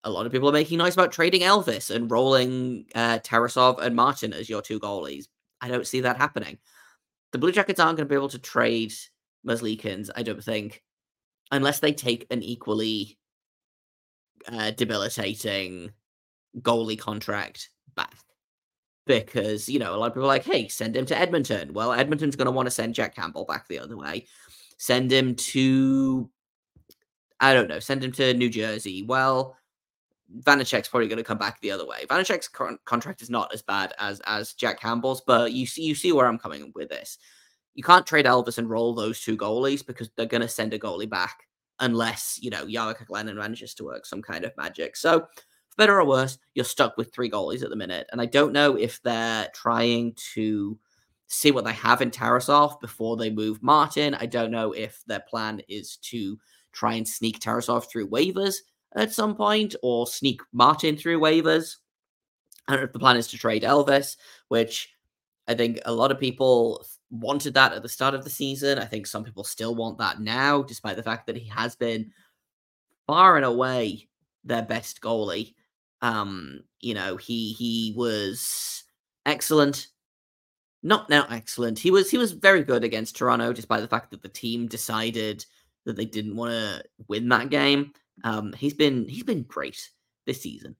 A 0.04 0.10
lot 0.10 0.26
of 0.26 0.32
people 0.32 0.48
are 0.48 0.52
making 0.52 0.78
noise 0.78 0.94
about 0.94 1.12
trading 1.12 1.42
Elvis 1.42 1.94
and 1.94 2.10
rolling 2.10 2.86
uh, 2.94 3.20
Tarasov 3.20 3.80
and 3.80 3.94
Martin 3.94 4.32
as 4.32 4.48
your 4.48 4.60
two 4.60 4.80
goalies. 4.80 5.26
I 5.60 5.68
don't 5.68 5.86
see 5.86 6.00
that 6.00 6.16
happening. 6.16 6.58
The 7.30 7.38
Blue 7.38 7.52
Jackets 7.52 7.78
aren't 7.78 7.96
going 7.96 8.08
to 8.08 8.12
be 8.12 8.16
able 8.16 8.28
to 8.30 8.38
trade 8.38 8.92
Merzlikins, 9.46 10.10
I 10.16 10.22
don't 10.22 10.42
think, 10.42 10.82
unless 11.50 11.78
they 11.78 11.92
take 11.92 12.26
an 12.30 12.42
equally 12.42 13.16
uh, 14.50 14.72
debilitating 14.72 15.92
goalie 16.60 16.98
contract 16.98 17.70
back. 17.94 18.14
Because, 19.06 19.68
you 19.68 19.78
know, 19.78 19.94
a 19.94 19.96
lot 19.96 20.06
of 20.06 20.14
people 20.14 20.24
are 20.24 20.28
like, 20.28 20.44
hey, 20.44 20.68
send 20.68 20.96
him 20.96 21.06
to 21.06 21.18
Edmonton. 21.18 21.72
Well, 21.72 21.92
Edmonton's 21.92 22.36
going 22.36 22.46
to 22.46 22.52
want 22.52 22.66
to 22.66 22.70
send 22.70 22.94
Jack 22.94 23.14
Campbell 23.14 23.44
back 23.44 23.68
the 23.68 23.78
other 23.78 23.96
way. 23.96 24.26
Send 24.78 25.12
him 25.12 25.34
to, 25.36 26.28
I 27.40 27.54
don't 27.54 27.68
know, 27.68 27.78
send 27.78 28.04
him 28.04 28.12
to 28.12 28.34
New 28.34 28.50
Jersey. 28.50 29.02
Well, 29.02 29.56
Vanecek's 30.40 30.88
probably 30.88 31.09
going 31.09 31.18
to 31.18 31.25
come 31.25 31.38
back 31.38 31.61
the 31.61 31.71
other 31.71 31.87
way. 31.87 32.05
Vanecek's 32.09 32.49
con- 32.49 32.79
contract 32.85 33.23
is 33.23 33.31
not 33.31 33.53
as 33.53 33.62
bad 33.62 33.95
as 33.99 34.21
as 34.27 34.55
Jack 34.55 34.81
Campbell's, 34.81 35.21
but 35.21 35.53
you 35.53 35.66
see 35.66 35.83
you 35.83 35.95
see 35.95 36.12
where 36.12 36.27
I'm 36.27 36.38
coming 36.38 36.73
with 36.75 36.88
this. 36.88 37.18
You 37.75 37.83
can't 37.83 38.07
trade 38.07 38.27
Elvis 38.27 38.59
and 38.59 38.68
roll 38.68 38.95
those 38.95 39.21
two 39.21 39.37
goalies 39.37 39.85
because 39.85 40.11
they're 40.16 40.27
going 40.27 40.42
to 40.42 40.49
send 40.49 40.75
a 40.75 40.79
goalie 40.79 41.09
back 41.09 41.45
unless, 41.81 42.38
you 42.40 42.51
know, 42.51 42.66
Jarmo 42.66 42.95
Kekalainen 42.97 43.37
manages 43.37 43.75
to 43.75 43.85
work 43.85 44.05
some 44.07 44.23
kind 44.23 44.45
of 44.45 44.57
magic. 44.57 44.97
So, 44.97 45.21
for 45.21 45.77
better 45.77 45.99
or 45.99 46.07
worse, 46.07 46.38
you're 46.55 46.66
stuck 46.66 46.97
with 46.99 47.12
three 47.12 47.31
goalies 47.31 47.62
at 47.62 47.71
the 47.71 47.77
minute. 47.77 48.07
And 48.12 48.21
I 48.21 48.27
don't 48.27 48.53
know 48.53 48.77
if 48.77 49.03
they're 49.03 49.49
trying 49.55 50.14
to 50.35 50.79
see 51.29 51.51
what 51.51 51.64
they 51.64 51.73
have 51.73 52.03
in 52.03 52.11
Tarasov 52.11 52.79
before 52.81 53.16
they 53.16 53.31
move 53.31 53.62
Martin. 53.62 54.14
I 54.14 54.27
don't 54.27 54.51
know 54.51 54.73
if 54.73 55.03
their 55.07 55.21
plan 55.21 55.62
is 55.68 55.97
to 56.03 56.38
try 56.73 56.95
and 56.95 57.09
sneak 57.09 57.40
Tarasov 57.40 57.88
through 57.88 58.11
waivers 58.11 58.57
at 58.96 59.12
some 59.12 59.35
point 59.35 59.74
or 59.83 60.07
sneak 60.07 60.40
Martin 60.52 60.96
through 60.96 61.20
waivers. 61.20 61.76
I 62.68 62.72
don't 62.72 62.83
know 62.83 62.87
if 62.87 62.92
the 62.92 62.98
plan 62.98 63.16
is 63.16 63.28
to 63.28 63.38
trade 63.38 63.62
Elvis, 63.62 64.16
which 64.48 64.90
I 65.48 65.55
think 65.55 65.81
a 65.85 65.92
lot 65.92 66.12
of 66.12 66.20
people 66.20 66.85
wanted 67.11 67.55
that 67.55 67.72
at 67.72 67.83
the 67.83 67.88
start 67.88 68.14
of 68.14 68.24
the 68.24 68.31
season. 68.31 68.78
I 68.78 68.85
think 68.85 69.07
some 69.07 69.24
people 69.24 69.44
still 69.44 69.74
want 69.74 69.98
that 69.98 70.20
now, 70.20 70.62
despite 70.62 70.96
the 70.96 71.02
fact 71.02 71.26
that 71.26 71.37
he 71.37 71.48
has 71.48 71.74
been 71.76 72.12
far 73.07 73.37
and 73.37 73.44
away 73.44 74.09
their 74.44 74.62
best 74.62 75.00
goalie. 75.00 75.55
Um, 76.00 76.64
you 76.81 76.94
know, 76.94 77.16
he 77.16 77.52
he 77.52 77.94
was 77.96 78.85
excellent. 79.26 79.88
Not 80.83 81.09
now 81.09 81.26
excellent. 81.31 81.78
He 81.78 81.90
was 81.90 82.11
he 82.11 82.18
was 82.18 82.33
very 82.33 82.64
good 82.64 82.85
against 82.85 83.16
Toronto, 83.16 83.52
despite 83.52 83.83
the 83.83 83.88
fact 83.88 84.11
that 84.11 84.22
the 84.22 84.28
team 84.28 84.66
decided 84.66 85.44
that 85.85 85.96
they 85.96 86.05
didn't 86.05 86.37
want 86.37 86.52
to 86.52 86.85
win 87.09 87.28
that 87.28 87.50
game. 87.50 87.92
Um, 88.24 88.52
he's 88.52 88.74
been 88.74 89.08
he's 89.08 89.24
been 89.24 89.42
great 89.42 89.90
this 90.26 90.42
season. 90.42 90.76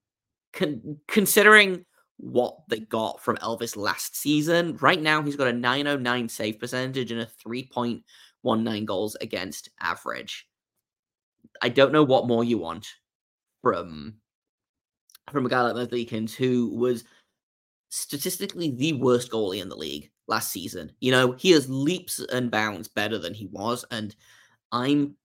Con- 0.52 0.98
considering 1.09 1.85
what 2.22 2.57
they 2.68 2.78
got 2.78 3.20
from 3.20 3.37
Elvis 3.38 3.76
last 3.76 4.16
season. 4.16 4.76
Right 4.76 5.00
now, 5.00 5.22
he's 5.22 5.37
got 5.37 5.48
a 5.48 5.52
909 5.52 6.28
save 6.28 6.61
percentage 6.61 7.11
and 7.11 7.20
a 7.20 7.28
3.19 7.46 8.85
goals 8.85 9.16
against 9.20 9.70
average. 9.81 10.46
I 11.61 11.68
don't 11.68 11.92
know 11.92 12.05
what 12.05 12.28
more 12.28 12.44
you 12.44 12.59
want 12.59 12.87
from 13.61 14.14
from 15.31 15.46
a 15.46 15.48
guy 15.48 15.62
like 15.62 15.88
Merzlikins, 15.88 16.35
who 16.35 16.68
was 16.76 17.05
statistically 17.88 18.70
the 18.70 18.94
worst 18.94 19.31
goalie 19.31 19.61
in 19.62 19.68
the 19.68 19.76
league 19.76 20.11
last 20.26 20.50
season. 20.50 20.92
You 21.00 21.12
know, 21.12 21.33
he 21.33 21.50
has 21.52 21.68
leaps 21.68 22.18
and 22.33 22.50
bounds 22.50 22.88
better 22.88 23.18
than 23.18 23.35
he 23.35 23.46
was, 23.46 23.85
and 23.90 24.14
I'm 24.70 25.16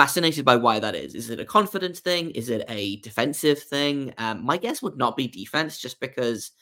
fascinated 0.00 0.46
by 0.46 0.56
why 0.56 0.78
that 0.78 0.94
is. 0.94 1.14
Is 1.14 1.28
it 1.28 1.40
a 1.40 1.44
confidence 1.44 2.00
thing? 2.00 2.30
Is 2.30 2.48
it 2.48 2.64
a 2.70 2.96
defensive 3.00 3.58
thing? 3.58 4.14
Um, 4.16 4.42
my 4.42 4.56
guess 4.56 4.80
would 4.80 4.96
not 4.96 5.14
be 5.14 5.28
defense, 5.28 5.78
just 5.78 6.00
because 6.00 6.52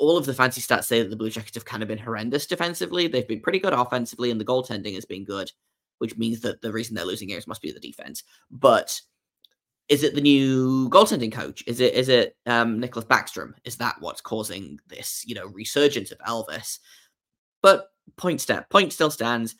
all 0.00 0.16
of 0.16 0.26
the 0.26 0.34
fancy 0.34 0.60
stats 0.60 0.86
say 0.86 1.00
that 1.00 1.08
the 1.08 1.14
Blue 1.14 1.30
Jackets 1.30 1.54
have 1.54 1.64
kind 1.64 1.84
of 1.84 1.88
been 1.88 1.98
horrendous 1.98 2.46
defensively. 2.46 3.06
They've 3.06 3.28
been 3.28 3.42
pretty 3.42 3.60
good 3.60 3.72
offensively, 3.72 4.32
and 4.32 4.40
the 4.40 4.44
goaltending 4.44 4.96
has 4.96 5.04
been 5.04 5.24
good, 5.24 5.52
which 5.98 6.16
means 6.18 6.40
that 6.40 6.60
the 6.62 6.72
reason 6.72 6.96
they're 6.96 7.04
losing 7.04 7.28
games 7.28 7.46
must 7.46 7.62
be 7.62 7.70
the 7.70 7.78
defense. 7.78 8.24
But 8.50 9.00
is 9.88 10.02
it 10.02 10.16
the 10.16 10.20
new 10.20 10.90
goaltending 10.90 11.30
coach? 11.30 11.62
Is 11.68 11.78
it 11.78 11.94
is 11.94 12.08
it 12.08 12.36
um, 12.46 12.80
Niklas 12.80 13.06
Backstrom? 13.06 13.52
Is 13.62 13.76
that 13.76 13.94
what's 14.00 14.20
causing 14.20 14.80
this 14.88 15.22
you 15.28 15.36
know 15.36 15.46
resurgence 15.46 16.10
of 16.10 16.18
Elvis? 16.26 16.80
But 17.62 17.86
point 18.16 18.40
step 18.40 18.68
point 18.68 18.92
still 18.92 19.12
stands. 19.12 19.54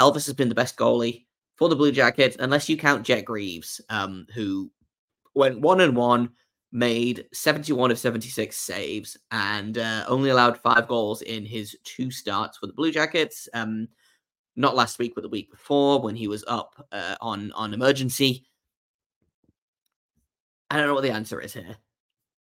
Elvis 0.00 0.26
has 0.26 0.34
been 0.34 0.48
the 0.48 0.54
best 0.54 0.76
goalie 0.76 1.24
for 1.60 1.68
the 1.68 1.76
Blue 1.76 1.92
Jackets, 1.92 2.38
unless 2.40 2.70
you 2.70 2.76
count 2.78 3.04
Jet 3.04 3.26
Greaves, 3.26 3.82
um, 3.90 4.26
who 4.34 4.70
went 5.34 5.60
one 5.60 5.82
and 5.82 5.94
one, 5.94 6.30
made 6.72 7.26
71 7.34 7.90
of 7.90 7.98
76 7.98 8.56
saves, 8.56 9.18
and 9.30 9.76
uh, 9.76 10.04
only 10.08 10.30
allowed 10.30 10.58
five 10.58 10.88
goals 10.88 11.20
in 11.20 11.44
his 11.44 11.76
two 11.84 12.10
starts 12.10 12.56
for 12.56 12.66
the 12.66 12.72
Blue 12.72 12.90
Jackets. 12.90 13.46
Um, 13.52 13.88
not 14.56 14.74
last 14.74 14.98
week, 14.98 15.12
but 15.14 15.20
the 15.20 15.28
week 15.28 15.50
before 15.50 16.00
when 16.00 16.16
he 16.16 16.28
was 16.28 16.44
up 16.48 16.86
uh, 16.92 17.16
on 17.20 17.52
on 17.52 17.74
emergency. 17.74 18.46
I 20.70 20.78
don't 20.78 20.86
know 20.86 20.94
what 20.94 21.02
the 21.02 21.12
answer 21.12 21.42
is 21.42 21.52
here. 21.52 21.76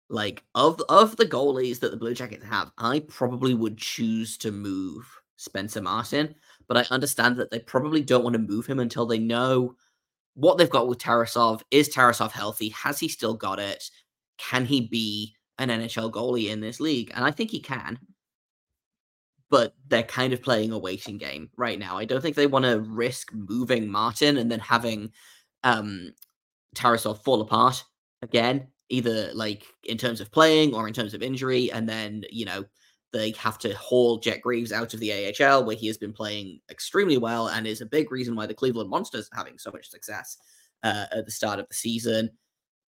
Like 0.08 0.44
of 0.54 0.80
of 0.88 1.16
the 1.16 1.26
goalies 1.26 1.80
that 1.80 1.90
the 1.90 1.96
Blue 1.96 2.14
Jackets 2.14 2.44
have, 2.44 2.70
I 2.78 3.00
probably 3.00 3.54
would 3.54 3.76
choose 3.76 4.38
to 4.38 4.52
move 4.52 5.04
Spencer 5.36 5.82
Martin, 5.82 6.36
but 6.70 6.76
I 6.76 6.94
understand 6.94 7.36
that 7.38 7.50
they 7.50 7.58
probably 7.58 8.00
don't 8.00 8.22
want 8.22 8.34
to 8.34 8.38
move 8.38 8.64
him 8.64 8.78
until 8.78 9.04
they 9.04 9.18
know 9.18 9.74
what 10.34 10.56
they've 10.56 10.70
got 10.70 10.86
with 10.86 11.00
Tarasov. 11.00 11.62
Is 11.72 11.88
Tarasov 11.88 12.30
healthy? 12.30 12.68
Has 12.68 13.00
he 13.00 13.08
still 13.08 13.34
got 13.34 13.58
it? 13.58 13.90
Can 14.38 14.64
he 14.64 14.82
be 14.82 15.34
an 15.58 15.68
NHL 15.68 16.12
goalie 16.12 16.48
in 16.48 16.60
this 16.60 16.78
league? 16.78 17.10
And 17.12 17.24
I 17.24 17.32
think 17.32 17.50
he 17.50 17.58
can. 17.58 17.98
But 19.50 19.74
they're 19.88 20.04
kind 20.04 20.32
of 20.32 20.44
playing 20.44 20.70
a 20.70 20.78
waiting 20.78 21.18
game 21.18 21.50
right 21.56 21.76
now. 21.76 21.98
I 21.98 22.04
don't 22.04 22.20
think 22.20 22.36
they 22.36 22.46
want 22.46 22.66
to 22.66 22.78
risk 22.78 23.32
moving 23.34 23.88
Martin 23.88 24.36
and 24.36 24.48
then 24.48 24.60
having 24.60 25.10
um 25.64 26.12
Tarasov 26.76 27.24
fall 27.24 27.40
apart 27.40 27.82
again, 28.22 28.68
either 28.90 29.32
like 29.34 29.66
in 29.82 29.98
terms 29.98 30.20
of 30.20 30.30
playing 30.30 30.72
or 30.72 30.86
in 30.86 30.94
terms 30.94 31.14
of 31.14 31.22
injury, 31.24 31.72
and 31.72 31.88
then 31.88 32.22
you 32.30 32.44
know 32.44 32.64
they 33.12 33.32
have 33.32 33.58
to 33.58 33.74
haul 33.74 34.18
Jet 34.18 34.40
Greaves 34.40 34.72
out 34.72 34.94
of 34.94 35.00
the 35.00 35.12
AHL, 35.12 35.64
where 35.64 35.76
he 35.76 35.86
has 35.88 35.98
been 35.98 36.12
playing 36.12 36.60
extremely 36.70 37.18
well 37.18 37.48
and 37.48 37.66
is 37.66 37.80
a 37.80 37.86
big 37.86 38.12
reason 38.12 38.36
why 38.36 38.46
the 38.46 38.54
Cleveland 38.54 38.90
Monsters 38.90 39.28
are 39.32 39.38
having 39.38 39.58
so 39.58 39.70
much 39.70 39.90
success 39.90 40.36
uh, 40.82 41.06
at 41.12 41.24
the 41.24 41.30
start 41.30 41.58
of 41.58 41.68
the 41.68 41.74
season. 41.74 42.30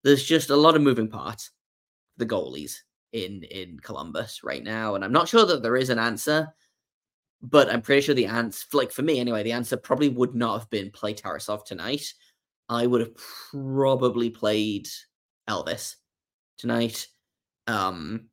There's 0.05 0.25
just 0.25 0.51
a 0.51 0.57
lot 0.57 0.77
of 0.77 0.83
moving 0.83 1.09
parts, 1.09 1.51
the 2.17 2.27
goalies 2.27 2.79
in 3.13 3.43
in 3.45 3.79
Columbus 3.81 4.43
right 4.43 4.63
now, 4.63 4.95
and 4.95 5.05
I'm 5.05 5.13
not 5.13 5.29
sure 5.29 5.47
that 5.47 5.63
there 5.63 5.77
is 5.77 5.91
an 5.91 5.99
answer. 5.99 6.53
But 7.45 7.69
I'm 7.69 7.83
pretty 7.83 8.03
sure 8.03 8.15
the 8.15 8.27
answer, 8.27 8.67
like 8.73 8.93
for 8.93 9.03
me 9.03 9.19
anyway, 9.19 9.43
the 9.43 9.51
answer 9.51 9.77
probably 9.77 10.09
would 10.09 10.37
not 10.37 10.61
have 10.61 10.71
been 10.71 10.93
play 10.93 11.13
Tarasov 11.13 11.65
tonight. 11.65 12.15
I 12.69 12.87
would 12.87 13.01
have 13.01 13.17
probably 13.51 14.31
played 14.31 14.87
Elvis 15.51 15.97
tonight. 16.57 17.09
Um, 17.67 18.29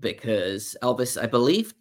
because 0.00 0.76
Elvis, 0.82 1.20
I 1.20 1.26
believe, 1.26 1.74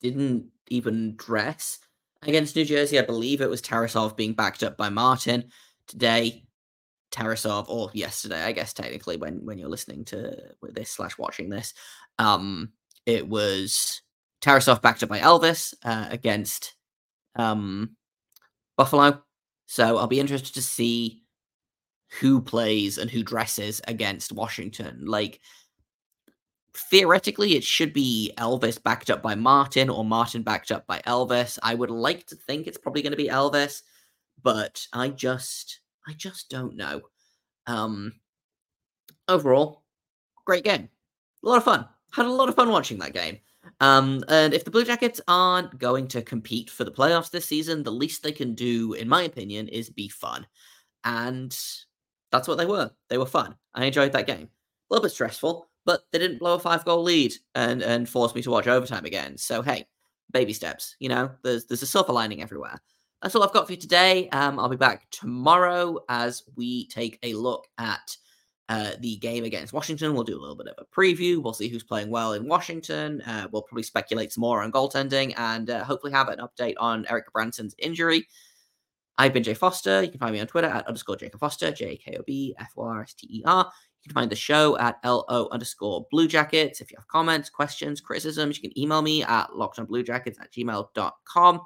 didn't 0.00 0.46
even 0.68 1.16
dress 1.16 1.78
against 2.22 2.56
New 2.56 2.64
Jersey. 2.64 2.98
I 2.98 3.02
believe 3.02 3.40
it 3.40 3.50
was 3.50 3.62
Tarasov 3.62 4.16
being 4.16 4.32
backed 4.32 4.62
up 4.62 4.76
by 4.76 4.88
Martin 4.88 5.50
today. 5.86 6.44
Tarasov, 7.10 7.66
or 7.68 7.90
yesterday, 7.94 8.42
I 8.42 8.50
guess 8.50 8.72
technically, 8.72 9.16
when 9.16 9.44
when 9.44 9.56
you're 9.56 9.68
listening 9.68 10.04
to 10.06 10.36
this 10.62 10.90
slash 10.90 11.16
watching 11.16 11.48
this, 11.48 11.72
um, 12.18 12.72
it 13.06 13.28
was 13.28 14.02
Tarasov 14.42 14.82
backed 14.82 15.04
up 15.04 15.10
by 15.10 15.20
Elvis 15.20 15.74
uh, 15.84 16.08
against 16.10 16.74
um 17.36 17.96
Buffalo. 18.76 19.22
So 19.66 19.98
I'll 19.98 20.08
be 20.08 20.20
interested 20.20 20.54
to 20.54 20.62
see 20.62 21.22
who 22.20 22.40
plays 22.40 22.98
and 22.98 23.10
who 23.10 23.22
dresses 23.22 23.80
against 23.86 24.32
Washington. 24.32 25.04
Like 25.06 25.40
theoretically, 26.76 27.56
it 27.56 27.64
should 27.64 27.92
be 27.92 28.32
Elvis 28.38 28.82
backed 28.82 29.10
up 29.10 29.22
by 29.22 29.34
Martin 29.34 29.88
or 29.88 30.04
Martin 30.04 30.42
backed 30.42 30.72
up 30.72 30.86
by 30.86 31.00
Elvis. 31.06 31.58
I 31.62 31.74
would 31.74 31.90
like 31.90 32.26
to 32.26 32.36
think 32.36 32.66
it's 32.66 32.78
probably 32.78 33.02
going 33.02 33.12
to 33.12 33.16
be 33.16 33.28
Elvis, 33.28 33.82
but 34.42 34.86
I 34.92 35.08
just 35.08 35.80
I 36.06 36.12
just 36.12 36.50
don't 36.50 36.76
know. 36.76 37.02
Um 37.66 38.12
overall, 39.28 39.84
great 40.44 40.64
game. 40.64 40.88
A 41.44 41.48
lot 41.48 41.58
of 41.58 41.64
fun. 41.64 41.86
Had 42.12 42.26
a 42.26 42.30
lot 42.30 42.48
of 42.48 42.54
fun 42.54 42.70
watching 42.70 42.98
that 42.98 43.14
game. 43.14 43.38
Um, 43.80 44.22
and 44.28 44.54
if 44.54 44.64
the 44.64 44.70
Blue 44.70 44.84
Jackets 44.84 45.20
aren't 45.26 45.78
going 45.78 46.06
to 46.08 46.22
compete 46.22 46.70
for 46.70 46.84
the 46.84 46.92
playoffs 46.92 47.30
this 47.30 47.46
season, 47.46 47.82
the 47.82 47.90
least 47.90 48.22
they 48.22 48.32
can 48.32 48.54
do, 48.54 48.92
in 48.92 49.08
my 49.08 49.22
opinion, 49.22 49.68
is 49.68 49.90
be 49.90 50.08
fun. 50.08 50.46
And 51.04 51.56
that's 52.30 52.48
what 52.48 52.58
they 52.58 52.66
were. 52.66 52.90
They 53.08 53.18
were 53.18 53.26
fun. 53.26 53.56
I 53.74 53.84
enjoyed 53.84 54.12
that 54.12 54.26
game. 54.26 54.48
A 54.48 54.94
little 54.94 55.02
bit 55.02 55.12
stressful, 55.12 55.68
but 55.84 56.02
they 56.12 56.18
didn't 56.18 56.38
blow 56.38 56.54
a 56.54 56.58
five 56.58 56.84
goal 56.84 57.02
lead 57.02 57.34
and 57.54 57.82
and 57.82 58.08
force 58.08 58.34
me 58.34 58.42
to 58.42 58.50
watch 58.50 58.66
overtime 58.66 59.04
again. 59.04 59.36
So 59.36 59.62
hey, 59.62 59.86
baby 60.32 60.52
steps. 60.52 60.96
You 60.98 61.08
know, 61.08 61.30
there's 61.42 61.66
there's 61.66 61.82
a 61.82 61.86
silver 61.86 62.12
lining 62.12 62.42
everywhere. 62.42 62.80
That's 63.22 63.34
all 63.34 63.42
I've 63.42 63.52
got 63.52 63.66
for 63.66 63.72
you 63.72 63.78
today. 63.78 64.28
Um, 64.30 64.58
I'll 64.58 64.68
be 64.68 64.76
back 64.76 65.08
tomorrow 65.10 65.98
as 66.10 66.42
we 66.56 66.88
take 66.88 67.18
a 67.22 67.32
look 67.32 67.66
at 67.78 68.16
uh, 68.68 68.92
the 69.00 69.16
game 69.16 69.44
against 69.44 69.72
Washington. 69.72 70.14
We'll 70.14 70.24
do 70.24 70.38
a 70.38 70.40
little 70.40 70.56
bit 70.56 70.68
of 70.68 70.74
a 70.78 70.94
preview. 70.94 71.42
We'll 71.42 71.54
see 71.54 71.68
who's 71.68 71.82
playing 71.82 72.10
well 72.10 72.34
in 72.34 72.46
Washington. 72.46 73.22
Uh, 73.22 73.48
we'll 73.50 73.62
probably 73.62 73.82
speculate 73.82 74.32
some 74.32 74.42
more 74.42 74.62
on 74.62 74.72
goaltending 74.72 75.34
and 75.38 75.70
uh, 75.70 75.84
hopefully 75.84 76.12
have 76.12 76.28
an 76.28 76.38
update 76.38 76.74
on 76.78 77.06
Erik 77.08 77.26
Gudbranson's 77.30 77.74
injury. 77.78 78.26
I've 79.16 79.32
been 79.32 79.42
Jay 79.42 79.54
Foster. 79.54 80.02
You 80.02 80.10
can 80.10 80.18
find 80.18 80.32
me 80.32 80.40
on 80.40 80.46
Twitter 80.46 80.66
at 80.66 80.86
underscore 80.86 81.16
Jacob 81.16 81.40
Foster, 81.40 81.70
J 81.70 81.96
K 81.96 82.16
O 82.18 82.22
B 82.26 82.54
F 82.58 82.72
O 82.76 82.82
R 82.82 83.02
S 83.02 83.14
T 83.14 83.28
E 83.30 83.42
R. 83.46 83.70
You 84.04 84.10
can 84.10 84.20
find 84.20 84.30
the 84.30 84.36
show 84.36 84.76
at 84.78 84.98
LO 85.02 85.48
underscore 85.50 86.06
Blue 86.10 86.28
Jackets. 86.28 86.82
If 86.82 86.90
you 86.90 86.98
have 86.98 87.08
comments, 87.08 87.48
questions, 87.48 88.02
criticisms, 88.02 88.58
you 88.58 88.68
can 88.68 88.78
email 88.78 89.00
me 89.00 89.22
at 89.22 89.48
lockedonbluejackets 89.48 90.38
at 90.40 90.52
gmail.com. 90.52 91.60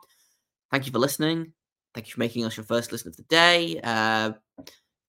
Thank 0.70 0.87
you 0.87 0.92
for 0.92 1.01
listening. 1.01 1.53
Thank 1.94 2.07
you 2.07 2.12
for 2.12 2.20
making 2.20 2.44
us 2.44 2.57
your 2.57 2.64
first 2.64 2.92
listen 2.92 3.09
of 3.09 3.16
the 3.16 3.24
day. 3.24 3.81
Uh, 3.83 4.33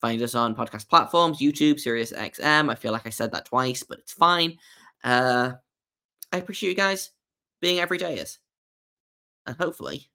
find 0.01 0.19
us 0.23 0.33
on 0.33 0.55
podcast 0.55 0.89
platforms, 0.89 1.39
YouTube, 1.39 1.79
Sirius 1.79 2.11
XM. 2.13 2.71
I 2.71 2.73
feel 2.73 2.91
like 2.91 3.05
I 3.05 3.11
said 3.11 3.31
that 3.33 3.45
twice, 3.45 3.83
but 3.83 3.99
it's 3.99 4.13
fine. 4.13 4.57
Uh, 5.03 5.51
I 6.31 6.37
appreciate 6.37 6.69
you 6.69 6.75
guys 6.75 7.11
being 7.61 7.77
everydayers. 7.77 8.39
And 9.45 9.55
hopefully, 9.55 10.09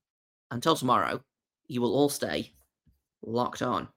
until 0.51 0.75
tomorrow, 0.75 1.23
you 1.69 1.81
will 1.81 1.95
all 1.95 2.09
stay 2.09 2.55
locked 3.23 3.63
on. 3.63 3.89